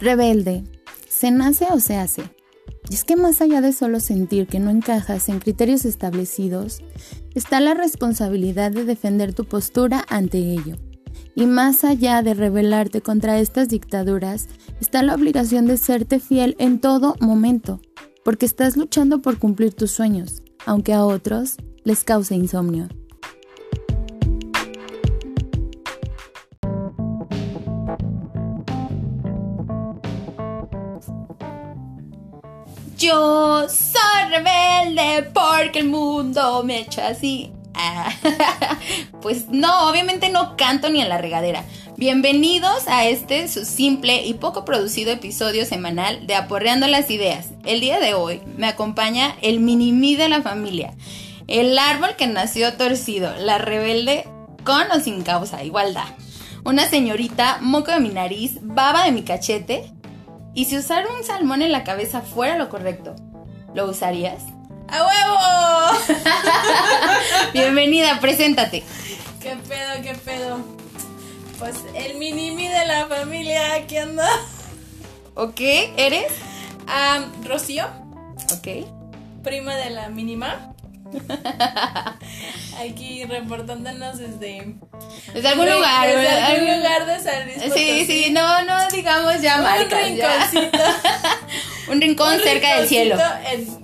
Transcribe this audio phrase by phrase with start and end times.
[0.00, 0.64] Rebelde.
[1.10, 2.22] ¿Se nace o se hace?
[2.88, 6.80] Y es que más allá de solo sentir que no encajas en criterios establecidos,
[7.34, 10.76] está la responsabilidad de defender tu postura ante ello.
[11.34, 14.48] Y más allá de rebelarte contra estas dictaduras,
[14.80, 17.82] está la obligación de serte fiel en todo momento,
[18.24, 22.88] porque estás luchando por cumplir tus sueños, aunque a otros les cause insomnio.
[33.10, 37.50] Yo soy rebelde porque el mundo me echa así.
[37.74, 38.08] Ah,
[39.20, 41.64] pues no, obviamente no canto ni en la regadera.
[41.96, 47.48] Bienvenidos a este su simple y poco producido episodio semanal de Aporreando las Ideas.
[47.64, 50.94] El día de hoy me acompaña el mini de la familia,
[51.48, 54.28] el árbol que nació torcido, la rebelde
[54.62, 56.14] con o sin causa, igualdad.
[56.64, 59.90] Una señorita, moco de mi nariz, baba de mi cachete,
[60.52, 63.14] ¿Y si usar un salmón en la cabeza fuera lo correcto?
[63.74, 64.42] ¿Lo usarías?
[64.88, 66.18] ¡A huevo!
[67.52, 68.82] Bienvenida, preséntate.
[69.40, 70.58] ¿Qué pedo, qué pedo?
[71.58, 74.28] Pues el minimi de la familia, aquí anda.
[75.34, 75.60] ¿Ok?
[75.96, 76.32] ¿Eres?
[76.86, 77.86] Um, Rocío.
[78.52, 78.86] Ok.
[79.44, 80.72] Prima de la mínima.
[82.78, 84.74] Aquí reportándonos desde.
[85.34, 86.06] Desde algún lugar.
[86.06, 90.78] Desde algún lugar de San Luis Sí, sí, no, no digamos ya Un rinconcito.
[91.92, 93.16] un rincón cerca del cielo.
[93.50, 93.80] En...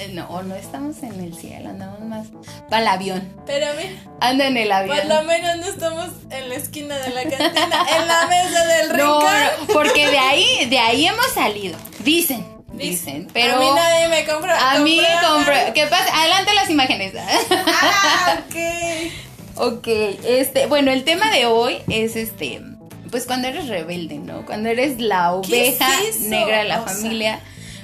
[0.00, 2.28] Eh, no, no estamos en el cielo, andamos más
[2.70, 3.34] para el avión.
[3.44, 4.00] Pero mira.
[4.20, 4.96] Anda en el avión.
[4.96, 8.90] Por lo menos no estamos en la esquina de la cantina, en la mesa del
[8.90, 9.24] rincón.
[9.24, 11.76] No, porque de ahí, de ahí hemos salido.
[11.98, 13.28] Dicen dicen.
[13.32, 14.72] Pero a mí nadie me compra.
[14.72, 15.72] A mí compra.
[15.72, 16.06] ¿Qué pasa?
[16.20, 17.14] Adelante las imágenes.
[17.18, 19.12] Ah, ok.
[19.56, 19.88] ok,
[20.24, 22.62] este, bueno, el tema de hoy es este,
[23.10, 24.46] pues cuando eres rebelde, ¿no?
[24.46, 25.88] Cuando eres la oveja
[26.20, 27.40] negra de la familia,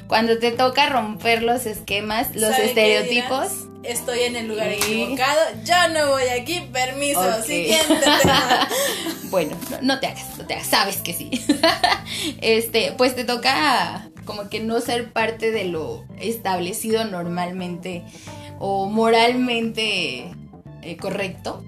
[0.06, 3.48] cuando te toca romper los esquemas, los estereotipos.
[3.82, 8.68] Estoy en el lugar equivocado, ya no voy aquí, permiso, siguiente tema.
[9.30, 11.30] bueno, no, no, te hagas, no te hagas, sabes que sí.
[12.40, 18.04] este, pues te toca como que no ser parte de lo establecido normalmente
[18.58, 20.30] o moralmente
[20.82, 21.64] eh, correcto.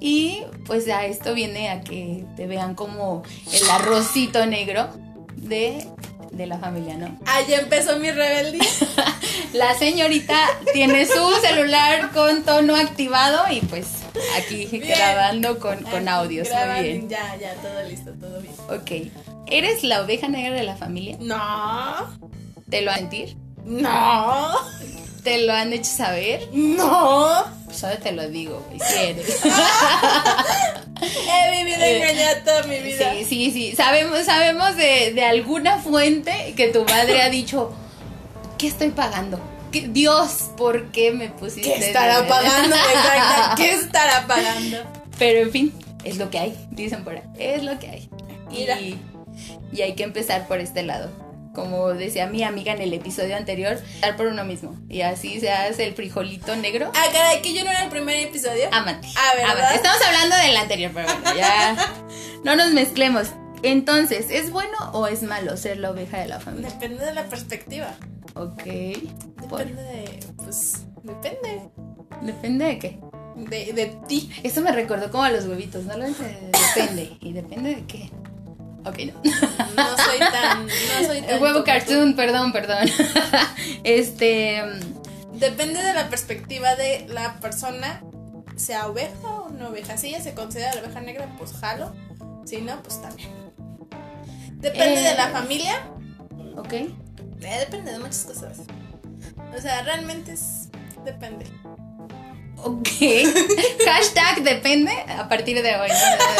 [0.00, 4.88] Y pues a esto viene a que te vean como el arrocito negro
[5.36, 5.86] de,
[6.30, 7.18] de la familia, ¿no?
[7.26, 8.64] Ahí empezó mi rebeldía.
[9.54, 10.36] la señorita
[10.72, 13.86] tiene su celular con tono activado y pues
[14.36, 16.48] aquí grabando con, con audios.
[16.50, 17.08] Muy bien.
[17.08, 18.54] Ya, ya, todo listo, todo bien.
[18.68, 19.33] Ok.
[19.46, 21.16] ¿Eres la oveja negra de la familia?
[21.20, 21.94] No.
[22.70, 23.36] ¿Te lo han sentir?
[23.64, 24.52] No.
[25.22, 26.48] ¿Te lo han hecho saber?
[26.52, 27.44] No.
[27.64, 29.40] Pues ahora te lo digo, güey, si eres.
[31.02, 33.12] He vivido engañada toda mi vida.
[33.14, 33.76] Sí, sí, sí.
[33.76, 37.72] Sabemos, sabemos de, de alguna fuente que tu madre ha dicho,
[38.58, 39.40] ¿qué estoy pagando?
[39.72, 41.74] Dios, ¿por qué me pusiste?
[41.74, 42.76] ¿Qué estará pagando?
[42.94, 43.54] Exacto.
[43.56, 44.78] ¿Qué estará pagando?
[45.18, 45.74] Pero en fin,
[46.04, 47.22] es lo que hay, dicen por ahí.
[47.38, 48.08] Es lo que hay.
[48.50, 48.80] Mira.
[48.80, 48.98] Y
[49.74, 51.10] y hay que empezar por este lado.
[51.52, 54.76] Como decía mi amiga en el episodio anterior, dar por uno mismo.
[54.88, 56.90] Y así se hace el frijolito negro.
[56.94, 58.68] Ah, caray, que yo no era el primer episodio.
[58.72, 59.08] Amate.
[59.16, 59.74] Ah, ¿verdad?
[59.74, 61.76] Estamos hablando del anterior, pero bueno, ya
[62.44, 63.28] no nos mezclemos.
[63.62, 66.70] Entonces, ¿es bueno o es malo ser la oveja de la familia?
[66.70, 67.94] Depende de la perspectiva.
[68.34, 68.64] Ok.
[68.64, 70.20] Depende de.
[70.36, 70.84] Pues.
[71.02, 71.70] Depende.
[72.20, 72.98] ¿Depende de qué?
[73.36, 74.30] De, de ti.
[74.42, 75.96] Eso me recordó como a los huevitos, ¿no?
[75.96, 77.16] Lo depende.
[77.20, 78.10] ¿Y depende de qué?
[78.84, 79.12] Ok, no.
[79.22, 80.66] No soy tan.
[80.66, 82.88] No soy tan huevo cartoon, perdón, perdón.
[83.84, 84.62] este.
[85.32, 88.02] Depende de la perspectiva de la persona,
[88.56, 89.96] sea oveja o no oveja.
[89.96, 91.94] Si ella se considera la oveja negra, pues jalo.
[92.44, 93.30] Si no, pues también.
[94.56, 95.88] Depende de la eh, familia.
[96.56, 96.72] Ok.
[96.72, 96.90] Eh,
[97.40, 98.58] depende de muchas cosas.
[99.56, 100.68] O sea, realmente es.
[101.04, 101.46] Depende.
[102.64, 102.88] Ok.
[103.84, 105.90] Hashtag depende a partir de hoy.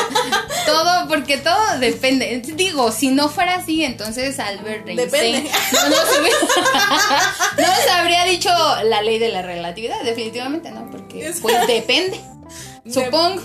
[0.67, 2.41] todo, porque todo depende.
[2.55, 5.89] Digo, si no fuera así, entonces Albert Einstein no
[7.67, 8.49] nos, habría dicho
[8.85, 12.19] la ley de la relatividad, definitivamente no, porque pues depende.
[12.91, 13.43] Supongo.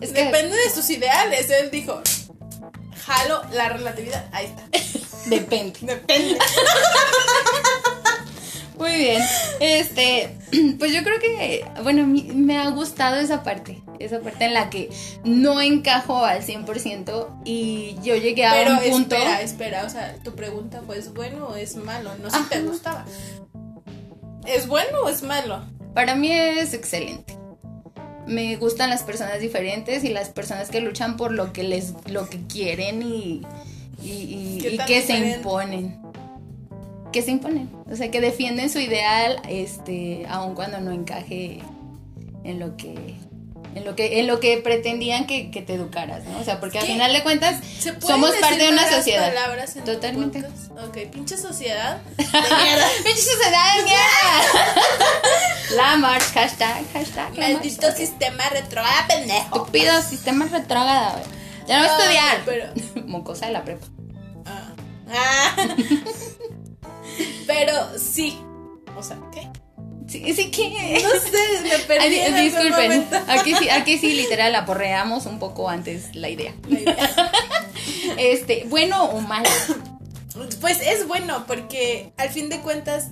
[0.00, 1.50] es que depende de sus ideales.
[1.50, 2.00] Él dijo,
[3.04, 4.28] jalo la relatividad.
[4.30, 4.62] Ahí está.
[5.26, 5.78] Depende.
[5.80, 6.38] Depende.
[8.78, 9.22] Muy bien.
[9.60, 10.36] Este,
[10.78, 13.82] pues yo creo que, bueno, me ha gustado esa parte.
[14.00, 14.90] Esa parte en la que
[15.22, 19.14] no encajo al 100% y yo llegué a un punto.
[19.14, 22.10] Espera, espera, o sea, tu pregunta fue: ¿es bueno o es malo?
[22.20, 23.04] No sé si te gustaba.
[24.46, 25.64] ¿Es bueno o es malo?
[25.94, 27.38] Para mí es excelente.
[28.26, 32.28] Me gustan las personas diferentes y las personas que luchan por lo que les lo
[32.28, 33.42] que quieren y
[34.02, 36.03] y, y- ¿Qué y tan que se imponen.
[37.14, 37.70] Que se imponen.
[37.90, 41.60] O sea, que defienden su ideal, este, aun cuando no encaje
[42.42, 43.14] en lo que.
[43.76, 46.38] En lo que, en lo que pretendían que, que te educaras, ¿no?
[46.38, 46.92] O sea, porque al ¿Qué?
[46.92, 49.28] final de cuentas ¿Se pueden somos parte de una sociedad.
[49.34, 50.44] palabras en Totalmente.
[50.86, 52.00] Ok, pinche sociedad.
[52.16, 52.86] De mierda.
[53.04, 55.76] ¡Pinche sociedad de mierda!
[55.76, 57.36] La march, hashtag, hashtag.
[57.36, 57.96] Maldito march.
[57.96, 59.56] sistema retrograda, pendejo.
[59.56, 61.20] Estúpido sistema retrógrada.
[61.66, 62.42] Ya no voy a estudiar.
[62.44, 63.86] pero- Mocosa de la prepa.
[64.46, 64.72] Ah.
[65.12, 65.56] Ah.
[67.46, 68.38] Pero sí.
[68.96, 69.48] O sea, ¿qué?
[70.06, 71.00] Sí, sí que.
[71.02, 75.68] No sé, me perdí Ay, en disculpen, aquí sí, aquí sí literal aporreamos un poco
[75.68, 76.54] antes la idea.
[76.68, 77.32] La idea.
[78.18, 79.48] Este, bueno o malo.
[80.60, 83.10] Pues es bueno porque al fin de cuentas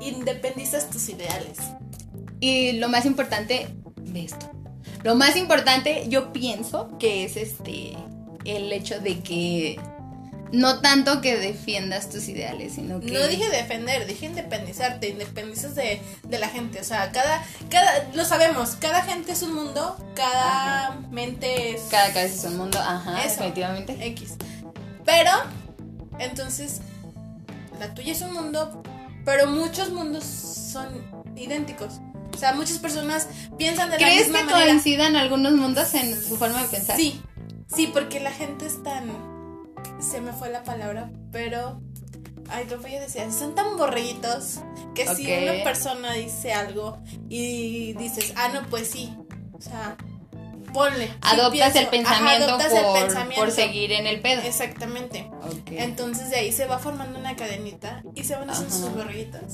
[0.00, 1.58] independizas tus ideales.
[2.40, 4.50] Y lo más importante de esto.
[5.02, 7.96] Lo más importante, yo pienso que es este
[8.44, 9.80] el hecho de que
[10.52, 16.00] no tanto que defiendas tus ideales, sino que No dije defender, dije independizarte, independizas de,
[16.22, 16.80] de la gente.
[16.80, 22.12] O sea, cada, cada, lo sabemos, cada gente es un mundo, cada mente es cada
[22.12, 23.34] cabeza es un mundo, ajá, Eso.
[23.36, 23.96] definitivamente.
[24.06, 24.34] X.
[25.04, 25.30] Pero,
[26.18, 26.80] entonces,
[27.78, 28.82] la tuya es un mundo,
[29.24, 30.88] pero muchos mundos son
[31.36, 31.94] idénticos.
[32.34, 34.66] O sea, muchas personas piensan de la ¿Crees misma que manera.
[34.70, 36.96] coincidan algunos mundos en su forma de pensar?
[36.96, 37.20] Sí,
[37.74, 39.27] sí, porque la gente es tan.
[40.00, 41.80] Se me fue la palabra, pero.
[42.50, 43.22] Ay, lo voy a decir.
[43.30, 44.60] Son tan borreguitos
[44.94, 46.98] que si una persona dice algo
[47.28, 49.14] y dices, ah, no, pues sí.
[49.52, 49.96] O sea,
[50.72, 51.10] ponle.
[51.20, 53.44] Adoptas el Ajá, pensamiento, el por, pensamiento.
[53.44, 54.40] por seguir en el pedo.
[54.42, 55.30] Exactamente.
[55.66, 58.84] Entonces de ahí se va formando una cadenita y se van haciendo Ajá.
[58.84, 59.52] sus borreguitos.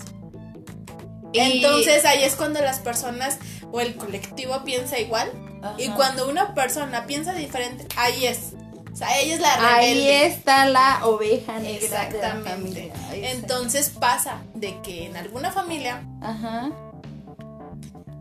[1.32, 3.38] Y- Entonces ahí es cuando las personas
[3.72, 5.32] o el colectivo piensa igual.
[5.62, 5.74] Ajá.
[5.78, 8.52] Y cuando una persona piensa diferente, ahí es.
[8.94, 10.26] O sea, ella es la Ahí rebelde.
[10.26, 12.50] está la oveja negra de la Exactamente.
[12.50, 12.94] familia.
[13.10, 13.24] Ahí.
[13.24, 16.70] Entonces pasa de que en alguna familia, Ajá.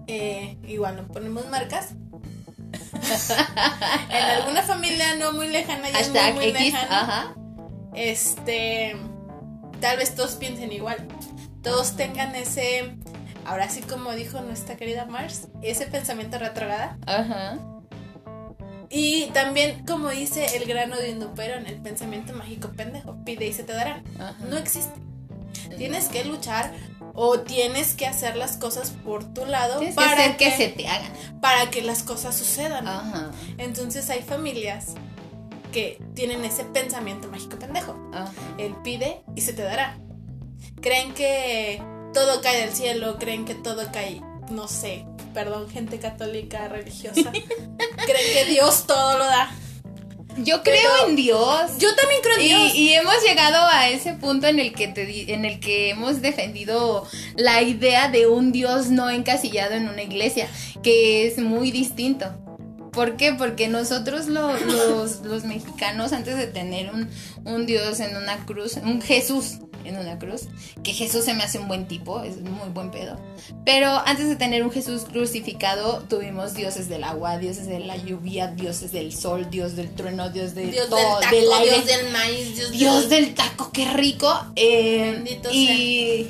[0.07, 1.89] eh, igual no ponemos marcas.
[4.09, 6.73] en alguna familia no muy lejana, es muy, muy X.
[6.73, 7.01] lejana.
[7.01, 7.35] Ajá.
[7.93, 8.95] este
[9.79, 10.97] tal vez todos piensen igual
[11.61, 12.95] todos tengan ese
[13.45, 17.59] ahora sí como dijo nuestra querida Mars ese pensamiento retrógrada Ajá.
[18.95, 23.63] Y también como dice el grano de en el pensamiento mágico pendejo pide y se
[23.63, 24.35] te dará Ajá.
[24.47, 24.93] no existe
[25.77, 26.71] tienes que luchar
[27.15, 30.67] o tienes que hacer las cosas por tu lado Tienes que para hacer que se
[30.67, 31.11] te hagan.
[31.41, 33.31] para que las cosas sucedan Ajá.
[33.57, 34.93] entonces hay familias
[35.71, 38.31] que tienen ese pensamiento mágico pendejo Ajá.
[38.59, 39.97] Él pide y se te dará.
[40.81, 41.81] Creen que
[42.13, 47.31] todo cae del cielo, creen que todo cae, no sé, perdón, gente católica religiosa.
[47.31, 49.51] creen que Dios todo lo da.
[50.37, 51.71] Yo creo Pero- en Dios.
[51.77, 52.75] Yo también creo en Y, Dios.
[52.75, 57.05] y hemos llegado a ese punto en el que te en el que hemos defendido
[57.35, 60.47] la idea de un Dios no encasillado en una iglesia,
[60.81, 62.33] que es muy distinto.
[62.91, 63.33] ¿Por qué?
[63.33, 67.09] Porque nosotros lo- los, los mexicanos, antes de tener un,
[67.43, 70.43] un Dios en una cruz, un Jesús en una cruz,
[70.83, 73.19] que Jesús se me hace un buen tipo, es muy buen pedo.
[73.65, 78.47] Pero antes de tener un Jesús crucificado, tuvimos dioses del agua, dioses de la lluvia,
[78.47, 81.71] dioses del sol, dios del trueno, dios de Dios todo, del taco, del aire.
[81.71, 84.33] Dios del maíz, Dios, Dios del taco, qué rico.
[84.55, 86.29] Eh, Bendito y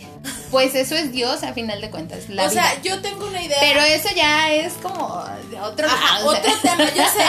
[0.53, 2.29] pues eso es Dios a final de cuentas.
[2.29, 3.57] La O sea, yo tengo una idea.
[3.59, 5.25] Pero eso ya es como
[5.63, 7.23] otro Ajá, otro tema, yo sé.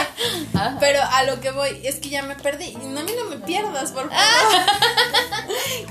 [0.54, 0.76] Ajá.
[0.78, 2.74] Pero a lo que voy es que ya me perdí.
[2.74, 4.62] No, a mí no me pierdas, por favor.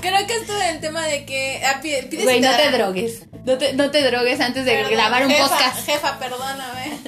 [0.00, 1.62] Creo que esto del tema de que.
[1.64, 3.22] ah, pides Güey, no te drogues.
[3.44, 5.86] No te, no te drogues antes de Perdón, grabar un jefa, podcast.
[5.86, 6.98] Jefa, perdóname.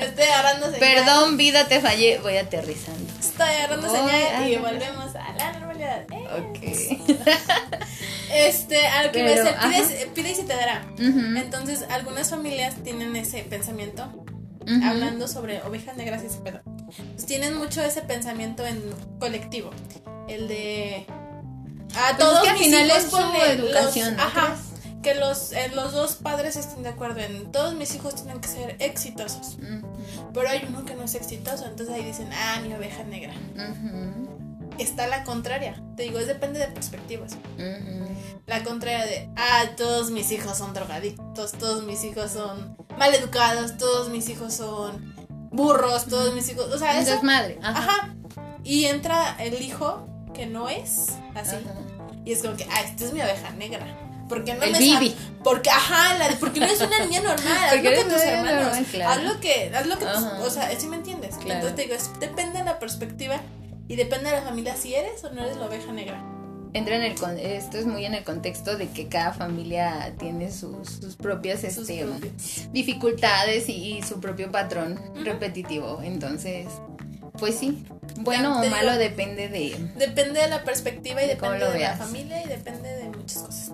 [0.00, 0.80] Estoy agarrando señal.
[0.80, 2.18] Perdón, vida, te fallé.
[2.18, 3.12] Voy aterrizando.
[3.18, 6.04] Estoy agarrando Ay, señal y volvemos a la normalidad.
[6.12, 6.28] Eh.
[6.38, 7.18] Ok.
[8.34, 10.84] Este, a lo que Pero, me pides, pide y se te dará.
[10.98, 14.10] Entonces, algunas familias tienen ese pensamiento,
[14.82, 16.60] hablando sobre ovejas negras y ese pedo.
[17.12, 18.82] Pues tienen mucho ese pensamiento en
[19.20, 19.70] colectivo.
[20.28, 21.06] El de.
[21.96, 24.56] A Pues todos es que al final es su educación, ¿no ajá.
[25.02, 28.48] Que los, eh, los dos padres estén de acuerdo en todos mis hijos tienen que
[28.48, 29.58] ser exitosos.
[30.32, 33.34] Pero hay uno que no es exitoso, entonces ahí dicen, ah, mi oveja negra.
[33.54, 35.80] ujú, Está la contraria.
[35.96, 37.32] Te digo, es depende de perspectivas.
[38.46, 44.08] La contraria de, ah, todos mis hijos son drogadictos, todos mis hijos son maleducados, todos
[44.08, 45.14] mis hijos son
[45.52, 47.12] burros, todos mis hijos, o sea, eso.
[47.12, 47.58] desmadre.
[47.62, 47.78] Ajá.
[47.78, 48.14] Ajá.
[48.64, 51.56] Y entra el hijo que no es así.
[51.56, 51.74] Ajá.
[52.24, 53.86] Y es como que, ah, esta es mi oveja negra.
[54.28, 55.14] Porque no El me Bibi.
[55.42, 57.58] Porque, ajá, la de- porque no eres una niña normal.
[57.68, 58.62] Haz lo que tus hermanos.
[58.64, 59.10] normal, claro.
[59.10, 61.34] Haz lo que, haz lo que tus- o sea, ¿sí me entiendes?
[61.36, 61.52] Claro.
[61.66, 63.40] Entonces te digo, es- depende de la perspectiva
[63.86, 66.24] Y depende de la familia si eres o no eres la oveja negra.
[66.72, 70.88] Entra en el esto es muy en el contexto de que cada familia tiene sus,
[70.88, 72.32] sus propias Sus este, propios.
[72.72, 75.24] dificultades y, y su propio patrón Ujú.
[75.24, 76.00] repetitivo.
[76.02, 76.66] Entonces,
[77.38, 77.84] pues sí,
[78.16, 79.76] bueno o malo depende de.
[79.96, 83.38] Depende de la perspectiva y De depende lo de la familia y depende de muchas
[83.42, 83.72] cosas.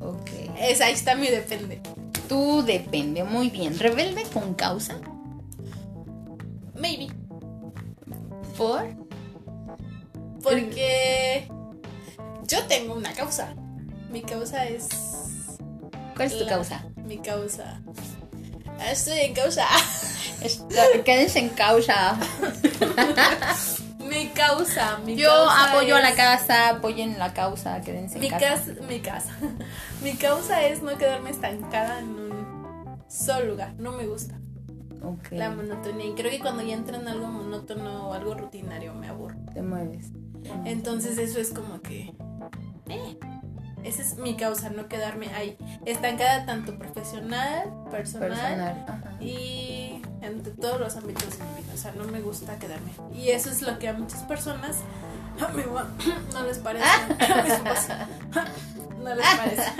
[0.00, 0.30] Ok.
[0.58, 1.80] Es, ahí está mi depende.
[2.28, 3.78] Tú depende, muy bien.
[3.78, 4.96] Rebelde con causa.
[6.74, 7.08] Maybe.
[8.56, 8.84] Por.
[10.42, 11.48] Porque
[12.46, 13.54] yo tengo una causa.
[14.10, 14.88] Mi causa es.
[16.16, 16.84] ¿Cuál es tu la- causa?
[16.96, 17.80] Mi causa.
[18.78, 19.66] Ah, Estoy en causa.
[21.04, 22.18] Quédense en causa.
[24.10, 24.98] Mi causa.
[25.06, 28.40] Mi Yo causa apoyo a la casa, apoyen la causa, quédense en Mi casa.
[28.40, 29.32] casa, mi casa.
[30.02, 33.74] Mi causa es no quedarme estancada en un solo lugar.
[33.78, 34.34] No me gusta
[35.02, 36.06] Ok, la monotonía.
[36.06, 39.36] Y creo que cuando ya entra en algo monótono o algo rutinario me aburro.
[39.54, 40.08] te mueves.
[40.64, 42.12] Entonces eso es como que...
[42.88, 43.18] eh,
[43.84, 45.56] esa es mi causa, no quedarme ahí.
[45.86, 48.84] Estancada tanto profesional, personal, Personal.
[48.88, 49.16] Ajá.
[49.22, 51.72] y entre todos los ámbitos de mi vida.
[51.74, 52.90] O sea, no me gusta quedarme.
[53.14, 54.78] Y eso es lo que a muchas personas
[55.40, 55.88] a mi mamá,
[56.32, 56.84] no les parece.
[57.20, 57.88] A mis papás,
[58.98, 59.62] no les parece.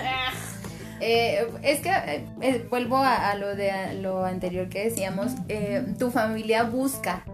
[1.03, 5.33] Eh, es que eh, eh, vuelvo a, a lo de a lo anterior que decíamos.
[5.49, 7.25] eh, tu familia busca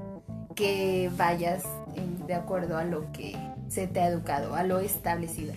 [0.55, 1.65] que vayas
[1.97, 3.37] en- de acuerdo a lo que
[3.69, 5.53] se te ha educado, a lo establecido.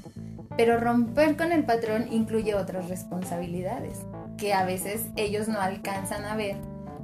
[0.58, 4.00] Pero romper con el patrón incluye otras responsabilidades
[4.38, 6.56] que a veces ellos no alcanzan a ver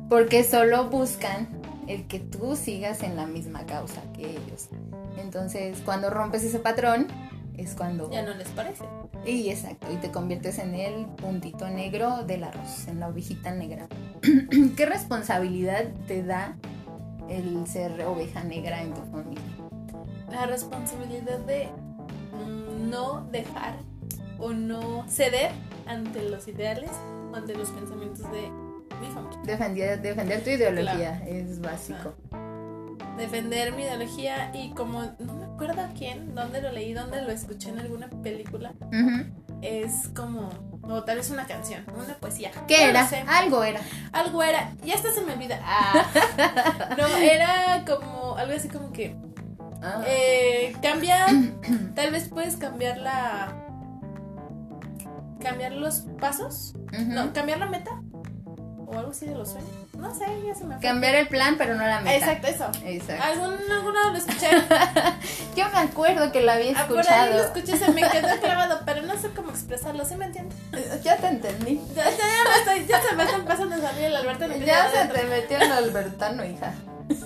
[0.10, 1.48] porque solo buscan
[1.88, 4.70] el que tú sigas en la misma causa que ellos.
[5.18, 7.08] Entonces, cuando rompes ese patrón,
[7.58, 8.12] es cuando...
[8.12, 8.86] Ya no les parece.
[9.26, 13.88] Y exacto, y te conviertes en el puntito negro del arroz, en la ovejita negra.
[14.78, 16.58] ¿Qué responsabilidad te da
[17.30, 19.44] el ser oveja negra en tu familia?
[20.30, 21.70] La responsabilidad de
[22.96, 23.76] no dejar
[24.40, 25.52] o no ceder
[25.86, 26.92] ante los ideales
[27.32, 28.50] o ante los pensamientos de
[29.02, 29.40] mi familia.
[29.44, 32.14] Defender, defender tu ideología es básico.
[33.18, 37.70] defender mi ideología y como no me acuerdo quién, dónde lo leí, dónde lo escuché
[37.70, 38.74] en alguna película,
[39.62, 40.50] es como,
[40.84, 42.52] o tal vez una canción, una poesía.
[42.68, 43.10] ¿Qué No era?
[43.28, 43.82] Algo era.
[44.14, 45.60] Algo era, ya hasta se me olvida.
[45.68, 46.96] Ah.
[46.98, 49.16] No, era como, algo así como que,
[49.88, 50.04] Ah.
[50.08, 51.30] eh, cambiar,
[51.96, 53.54] tal vez puedes cambiar la,
[55.40, 58.02] cambiar los pasos, no, cambiar la meta,
[58.88, 60.82] o algo así de los sueños, no sé, ya se me fue.
[60.82, 62.16] Cambiar el plan, pero no la meta.
[62.16, 62.72] Exacto, eso.
[62.84, 63.24] Exacto.
[63.24, 64.50] Algún, lado lo escuché.
[65.56, 67.46] Yo me acuerdo que lo había Ah, por ahí lo escuchado.
[67.46, 70.58] escuché, se me quedó clavado, pero no sé cómo expresarlo, ¿sí me entiendes?
[71.04, 71.80] Ya te entendí.
[71.96, 72.18] Ya, ya,
[72.50, 74.46] me estoy, ya se me está empezando a salir el Alberto.
[74.46, 76.74] en Ya se te metió el albertano, hija.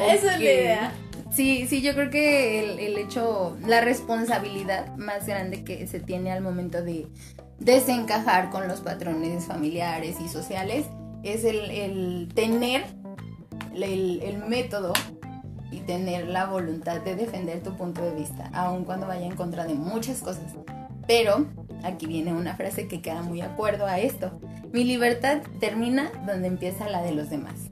[0.00, 0.92] Esa es la idea.
[1.30, 6.32] Sí, sí, yo creo que el, el hecho, la responsabilidad más grande que se tiene
[6.32, 7.06] al momento de
[7.60, 10.86] desencajar con los patrones familiares y sociales
[11.22, 12.84] es el, el tener
[13.74, 14.92] el, el método
[15.70, 19.66] y tener la voluntad de defender tu punto de vista, aun cuando vaya en contra
[19.66, 20.56] de muchas cosas.
[21.06, 21.46] Pero
[21.84, 24.40] aquí viene una frase que queda muy acuerdo a esto.
[24.72, 27.69] Mi libertad termina donde empieza la de los demás.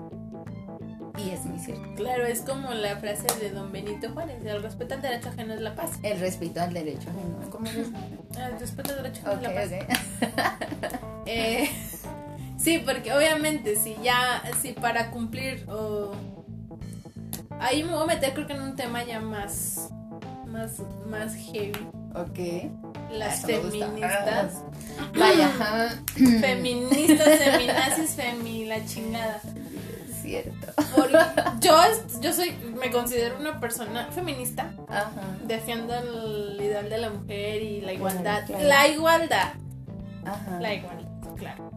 [1.19, 1.95] Y es muy cierto.
[1.97, 5.61] Claro, es como la frase de don Benito Juárez: el respeto al derecho ajeno es
[5.61, 5.91] la paz.
[6.03, 7.51] El respeto al derecho ajeno.
[7.51, 7.77] ¿Cómo es?
[7.77, 11.01] El respeto al derecho ajeno es la paz.
[11.31, 11.69] Eh,
[12.57, 16.13] sí, porque obviamente si ya, si para cumplir o...
[17.61, 19.91] Ahí me voy a meter creo que en un tema ya más,
[20.47, 21.87] más, más heavy.
[22.15, 22.71] Ok.
[23.13, 24.63] Las Eso feministas.
[25.19, 25.51] Vaya.
[26.41, 29.41] Feministas, feminazis, femi, la chingada.
[30.29, 30.67] Cierto.
[30.95, 31.17] Porque
[31.61, 31.75] yo,
[32.21, 34.75] yo soy, me considero una persona feminista.
[34.89, 35.11] Ajá.
[35.45, 38.45] Defiendo el ideal de la mujer y la igualdad.
[38.47, 38.65] claro.
[38.69, 39.53] La igualdad.
[40.25, 40.61] Ajá.
[40.61, 41.71] La igualdad, claro.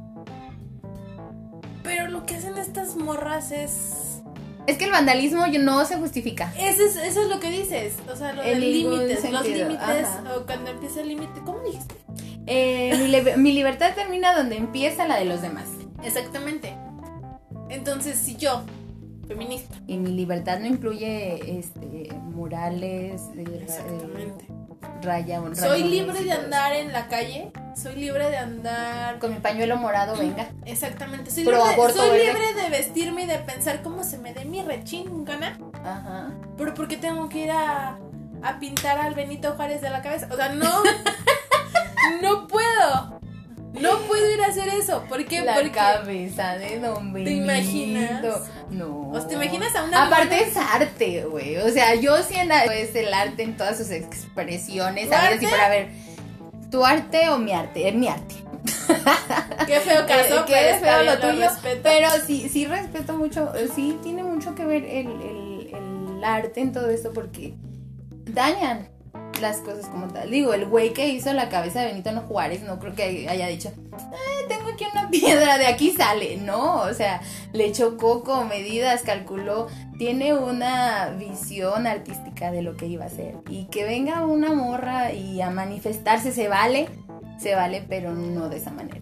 [1.83, 4.21] Pero lo que hacen estas morras es.
[4.67, 6.53] Es que el vandalismo no se justifica.
[6.57, 7.95] Eso es, eso es lo que dices.
[8.11, 9.31] O sea, lo En de ningún límites.
[9.31, 10.07] Los límites.
[10.35, 11.39] O cuando empieza el límite.
[11.45, 11.95] ¿Cómo dijiste?
[12.47, 15.65] Eh, mi libertad termina donde empieza la de los demás.
[16.03, 16.75] Exactamente.
[17.71, 18.63] Entonces, si yo,
[19.27, 19.75] feminista.
[19.87, 24.45] Y mi libertad no incluye este, murales, eh, ra- Exactamente.
[24.45, 27.51] eh, raya, Soy rayones libre de andar en la calle.
[27.75, 29.19] Soy libre de andar.
[29.19, 30.49] Con mi pañuelo morado, venga.
[30.65, 31.31] Exactamente.
[31.31, 32.25] Soy, Pro libre, aborto soy verde.
[32.33, 35.57] libre de vestirme y de pensar cómo se me dé mi rechingana.
[35.83, 36.31] Ajá.
[36.57, 37.97] Pero ¿por qué tengo que ir a,
[38.43, 40.27] a pintar al Benito Juárez de la cabeza?
[40.31, 40.83] O sea, no.
[42.21, 43.10] no puedo.
[43.79, 45.03] No puedo ir a hacer eso.
[45.07, 45.41] ¿Por qué?
[45.41, 47.31] La Porque cabeza de Don Benito.
[47.31, 48.21] imaginas?
[48.69, 49.09] No.
[49.11, 51.57] ¿O te imaginas a una Aparte es arte, güey.
[51.57, 55.09] O sea, yo siento es el arte en todas sus expresiones.
[55.09, 55.89] ¿Tu A ver si para ver.
[56.69, 57.87] ¿Tu arte o mi arte?
[57.87, 58.35] Es mi arte.
[59.67, 61.49] Qué feo caso, qué pero feo lo tuyo.
[61.49, 61.79] respeto.
[61.83, 63.51] Pero sí, sí respeto mucho.
[63.75, 65.71] Sí tiene mucho que ver el, el-
[66.17, 67.53] el arte en todo esto porque
[68.25, 68.89] dañan
[69.41, 70.29] las cosas como tal.
[70.31, 73.47] Digo, el güey que hizo la cabeza de Benito No Juárez no creo que haya
[73.47, 76.37] dicho, "Eh, tengo aquí una piedra, de aquí sale.
[76.37, 77.21] No, o sea,
[77.53, 79.67] le echó coco, medidas, calculó,
[79.97, 83.35] tiene una visión artística de lo que iba a hacer.
[83.49, 86.87] Y que venga una morra y a manifestarse se vale,
[87.37, 88.99] se vale, pero no de esa manera.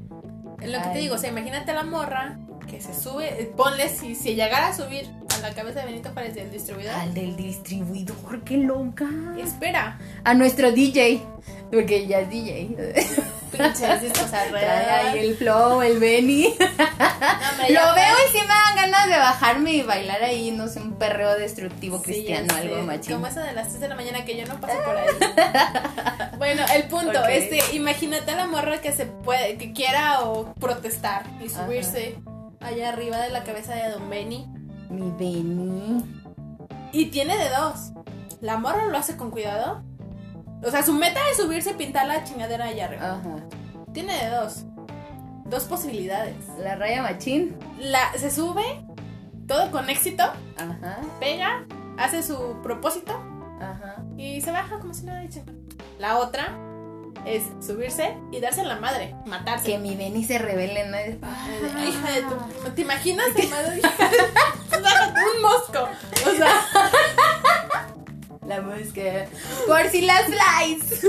[0.62, 2.38] Es lo que te digo, o sea, imagínate a la morra
[2.69, 6.09] que se sube, eh, ponle si, si llegara a subir a la cabeza de Benito
[6.13, 6.93] Juárez del distribuidor.
[6.95, 9.05] Al del distribuidor, qué loca.
[9.41, 11.21] Espera, A nuestro DJ,
[11.71, 12.75] porque ya es DJ.
[13.51, 13.83] pinches
[14.33, 14.63] alrededor.
[14.63, 16.43] ahí el flow, el Benny.
[16.59, 16.65] No,
[17.51, 20.79] hombre, Lo veo y sí me dan ganas de bajarme y bailar ahí, no sé,
[20.79, 23.13] un perreo destructivo Sí, cristiano, sé, algo machín.
[23.13, 25.07] Como esa de las 3 de la mañana que yo no paso por ahí.
[26.38, 31.23] bueno, el punto, este, imagínate a la morra que se puede, que quiera o protestar
[31.43, 32.15] y subirse
[32.59, 34.47] allá arriba de la cabeza de Don Benny.
[34.89, 36.03] Mi Benny.
[36.91, 37.91] Y tiene de dos.
[38.41, 39.83] La morra lo hace con cuidado.
[40.63, 43.11] O sea, su meta es subirse y pintar la chingadera allá arriba.
[43.19, 43.35] Ajá.
[43.93, 44.65] Tiene de dos.
[45.45, 46.35] Dos posibilidades.
[46.59, 47.57] La raya machín.
[47.79, 48.63] La, se sube,
[49.47, 50.23] todo con éxito,
[50.57, 50.99] Ajá.
[51.19, 51.65] pega,
[51.97, 53.13] hace su propósito
[53.59, 54.03] Ajá.
[54.17, 55.41] y se baja como si nada dicho.
[55.97, 56.55] La otra
[57.36, 59.65] es subirse y darse la madre, matarse.
[59.67, 60.98] Que mi Benny se revele, ¿no?
[60.98, 63.27] Ay, hija de tu- ¿Te imaginas?
[63.38, 65.88] Hija de- Un mosco.
[66.27, 66.62] O sea,
[68.48, 69.25] La música.
[69.67, 71.07] Por si las flies.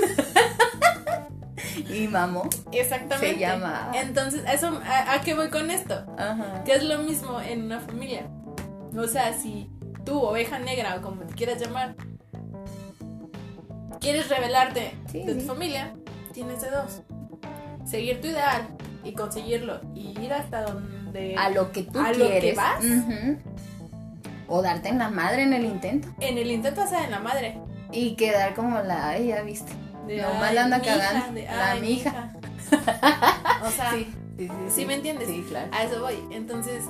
[1.91, 2.49] y mamó.
[2.73, 3.35] exactamente.
[3.35, 3.91] Se llama.
[3.95, 6.05] Entonces, eso, ¿a, a qué voy con esto?
[6.19, 6.63] Ajá.
[6.65, 8.27] Que es lo mismo en una familia.
[8.97, 9.71] O sea, si
[10.05, 11.95] tú, oveja negra o como te quieras llamar,
[14.01, 15.47] quieres revelarte Sí, de tu sí.
[15.47, 15.95] familia,
[16.41, 17.03] tienes de dos.
[17.85, 18.67] Seguir tu ideal
[19.05, 21.37] y conseguirlo y ir hasta donde...
[21.37, 22.43] A lo que tú ¿A lo quieres.
[22.43, 22.85] que vas?
[24.49, 26.09] O darte en la madre en el intento.
[26.21, 27.61] En el intento hacer en la madre.
[27.93, 29.73] Y quedar como la, ay, ya viste.
[30.07, 31.33] De, Nomás "Ay, la anda hija", cagando.
[31.35, 32.33] de, La "Ay, mi mija.
[33.67, 34.07] o sea, sí,
[34.39, 35.29] sí, sí, ¿sí me entiendes?
[35.29, 35.69] Sí, claro.
[35.73, 36.15] a eso voy.
[36.33, 36.85] Entonces,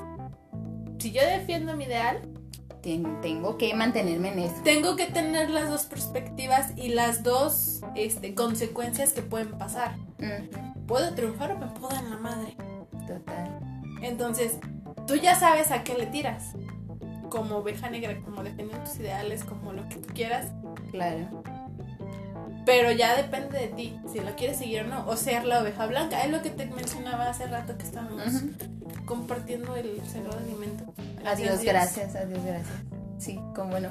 [0.99, 2.21] si yo defiendo mi ideal,
[2.83, 4.55] Ten- tengo que mantenerme en eso.
[4.65, 9.97] tengo que tener las dos perspectivas y las dos este, consecuencias que pueden pasar.
[10.87, 12.57] Puedo triunfar o me puedo dar en la madre.
[13.07, 13.61] Total.
[14.03, 14.59] Entonces,
[15.07, 16.55] tú ya sabes a qué le tiras.
[17.29, 20.47] Como oveja negra, como defendiendo tus ideales, como lo que tú quieras.
[20.91, 21.43] Claro.
[22.67, 25.07] Pero ya depende de ti, si lo quieres seguir o no.
[25.09, 26.23] O ser la oveja blanca.
[26.25, 29.05] Es lo que te mencionaba hace rato que estábamos Ujú.
[29.07, 30.85] compartiendo el sagrado alimento.
[31.25, 32.75] Adiós, gracias, adiós, gracias.
[33.19, 33.91] Sí, cómo no.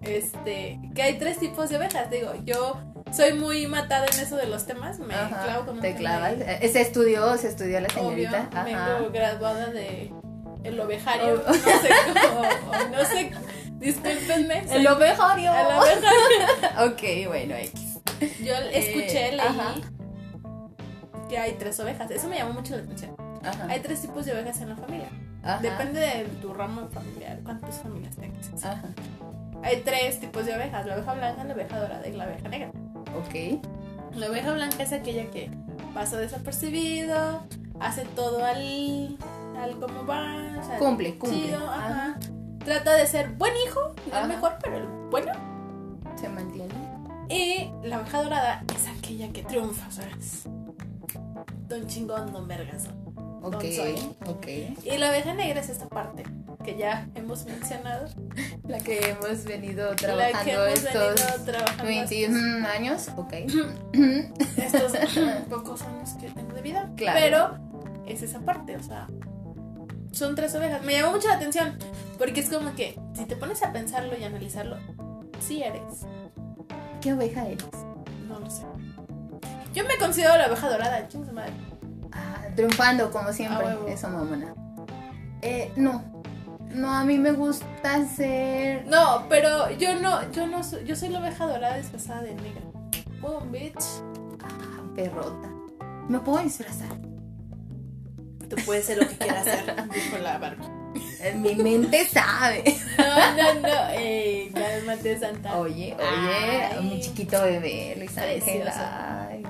[0.00, 2.10] Este, que hay tres tipos de ovejas.
[2.10, 2.76] Digo, yo
[3.12, 4.98] soy muy matada en eso de los temas.
[4.98, 6.34] Me Ajá, clavo con un Te clavas.
[6.38, 8.48] y- Eh, Se estudió, se estudió la Obvio, señorita.
[8.52, 8.64] Ajá.
[8.64, 10.12] vengo graduada de
[10.64, 11.50] el ovejario, Oh.
[11.50, 11.88] no sé
[12.28, 13.30] cómo, no sé,
[13.78, 14.66] discúlpenme.
[14.68, 15.52] soy- El ovejario.
[15.52, 16.92] el ovejario.
[16.92, 17.98] ok, bueno, X.
[18.42, 19.74] Yo escuché, Eh, leí ajá.
[21.28, 22.10] que hay tres ovejas.
[22.10, 23.14] Eso me llamó mucho la atención.
[23.44, 23.66] Ajá.
[23.68, 25.08] Hay tres tipos de ovejas en la familia.
[25.42, 25.58] Ajá.
[25.60, 28.64] Depende de tu ramo familiar, cuántas familias tengas.
[28.64, 28.82] Ajá.
[29.62, 32.70] Hay tres tipos de ovejas, la oveja blanca, la oveja dorada y la oveja negra.
[33.16, 33.60] Ok.
[34.16, 35.50] La oveja blanca es aquella que
[35.94, 37.42] pasa desapercibido,
[37.80, 39.16] hace todo al,
[39.60, 41.38] al como va, o sea, Cumple, cumple.
[41.46, 42.18] chido, ajá.
[42.66, 45.30] Trata de ser buen hijo, no el mejor, pero el bueno.
[46.20, 46.74] Se mantiene.
[47.28, 50.48] Y la oveja dorada es aquella que triunfa, ¿sabes?
[51.68, 52.90] Don chingón, don vergazo.
[53.40, 53.52] Ok.
[53.52, 53.94] Don soy.
[54.26, 54.46] Ok.
[54.84, 56.24] Y la oveja negra es esta parte
[56.64, 58.08] que ya hemos mencionado.
[58.66, 63.08] La que hemos venido la trabajando que hemos estos venido trabajando 21 años.
[63.16, 63.32] Ok.
[64.56, 64.92] estos
[65.48, 66.90] pocos años que tengo de vida.
[66.96, 67.20] Claro.
[67.20, 69.06] Pero es esa parte, o sea,
[70.10, 70.82] son tres ovejas.
[70.82, 71.78] Me llamó mucho la atención
[72.18, 74.76] porque es como que si te pones a pensarlo y analizarlo,
[75.40, 76.06] sí eres.
[77.00, 77.66] ¿Qué oveja eres?
[78.28, 78.62] No lo sé.
[79.74, 81.52] Yo me considero la oveja dorada, chingue su madre.
[82.12, 83.66] Ah, triunfando, como siempre.
[83.66, 83.86] A huevo.
[83.86, 84.54] Eso, mamona.
[85.42, 86.02] Eh, no.
[86.70, 88.86] No, a mí me gusta ser.
[88.86, 92.62] No, pero yo no, yo no soy, yo soy la oveja dorada disfrazada de negra.
[93.20, 93.84] Boom, bitch.
[94.42, 95.48] Ah, perrota.
[96.08, 96.88] Me puedo disfrazar.
[98.48, 100.75] Tú puedes ser lo que quieras hacer, dijo la Barbie.
[101.20, 102.62] En mi mente sabe.
[102.98, 105.58] No, no, no, ey, cálmate, Santa.
[105.58, 106.84] Oye, oye, Ay.
[106.84, 108.68] mi chiquito bebé, Luis Ángel.
[108.68, 109.42] Ay.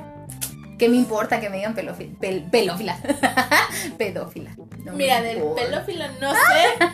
[0.79, 2.13] ¿Qué me importa que me digan pelófila?
[2.51, 2.99] pelófila.
[3.99, 4.51] Pedófila.
[4.85, 6.85] No Mira, del pelófilo no sé.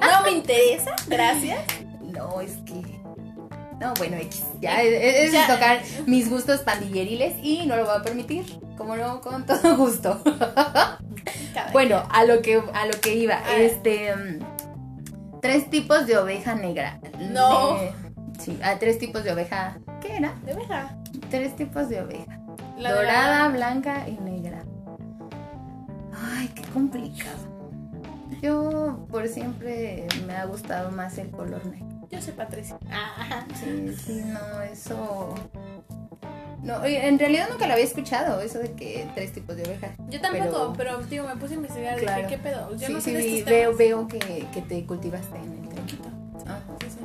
[0.00, 0.94] No me interesa.
[1.08, 1.58] Gracias.
[2.02, 2.91] No, es que.
[3.82, 4.44] No, bueno, X.
[4.60, 8.44] Ya es, tocar mis gustos pandilleriles y no lo voy a permitir.
[8.78, 10.22] Como no, con todo gusto.
[11.72, 13.40] bueno, a lo que a lo que iba.
[13.56, 14.14] Este.
[14.14, 17.00] Mm, tres tipos de oveja negra.
[17.18, 17.76] No.
[18.38, 19.78] sí, hay tres tipos de oveja.
[20.00, 20.32] ¿Qué era?
[20.44, 20.96] De oveja.
[21.28, 22.38] Tres tipos de oveja.
[22.78, 24.64] Dorada, blanca y negra.
[26.14, 27.50] Ay, qué complicado.
[28.40, 31.91] Yo por siempre me ha gustado más el color negro.
[32.12, 32.78] Yo soy Patricia.
[33.58, 35.34] Sí, sí, no, eso.
[36.62, 39.90] No, en realidad nunca lo había escuchado, eso de que tres tipos de ovejas.
[40.08, 41.98] Yo tampoco, pero, tío, me puse a investigar.
[41.98, 42.28] Claro.
[42.28, 42.70] Dije, ¿qué pedo?
[42.76, 44.18] Yo sí, no sé sí, de veo, veo que,
[44.52, 46.08] que, te cultivaste en el tronquito.
[46.46, 46.98] Ah, sí, sí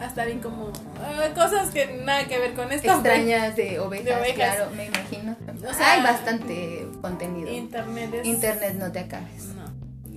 [0.00, 2.92] hasta bien como eh, cosas que nada que ver con esto.
[2.92, 5.36] Extrañas de ovejas, claro, me imagino.
[5.68, 7.50] O sea, hay bastante contenido.
[7.50, 8.26] Internet es...
[8.26, 9.46] Internet no te acabes.
[9.46, 9.68] No.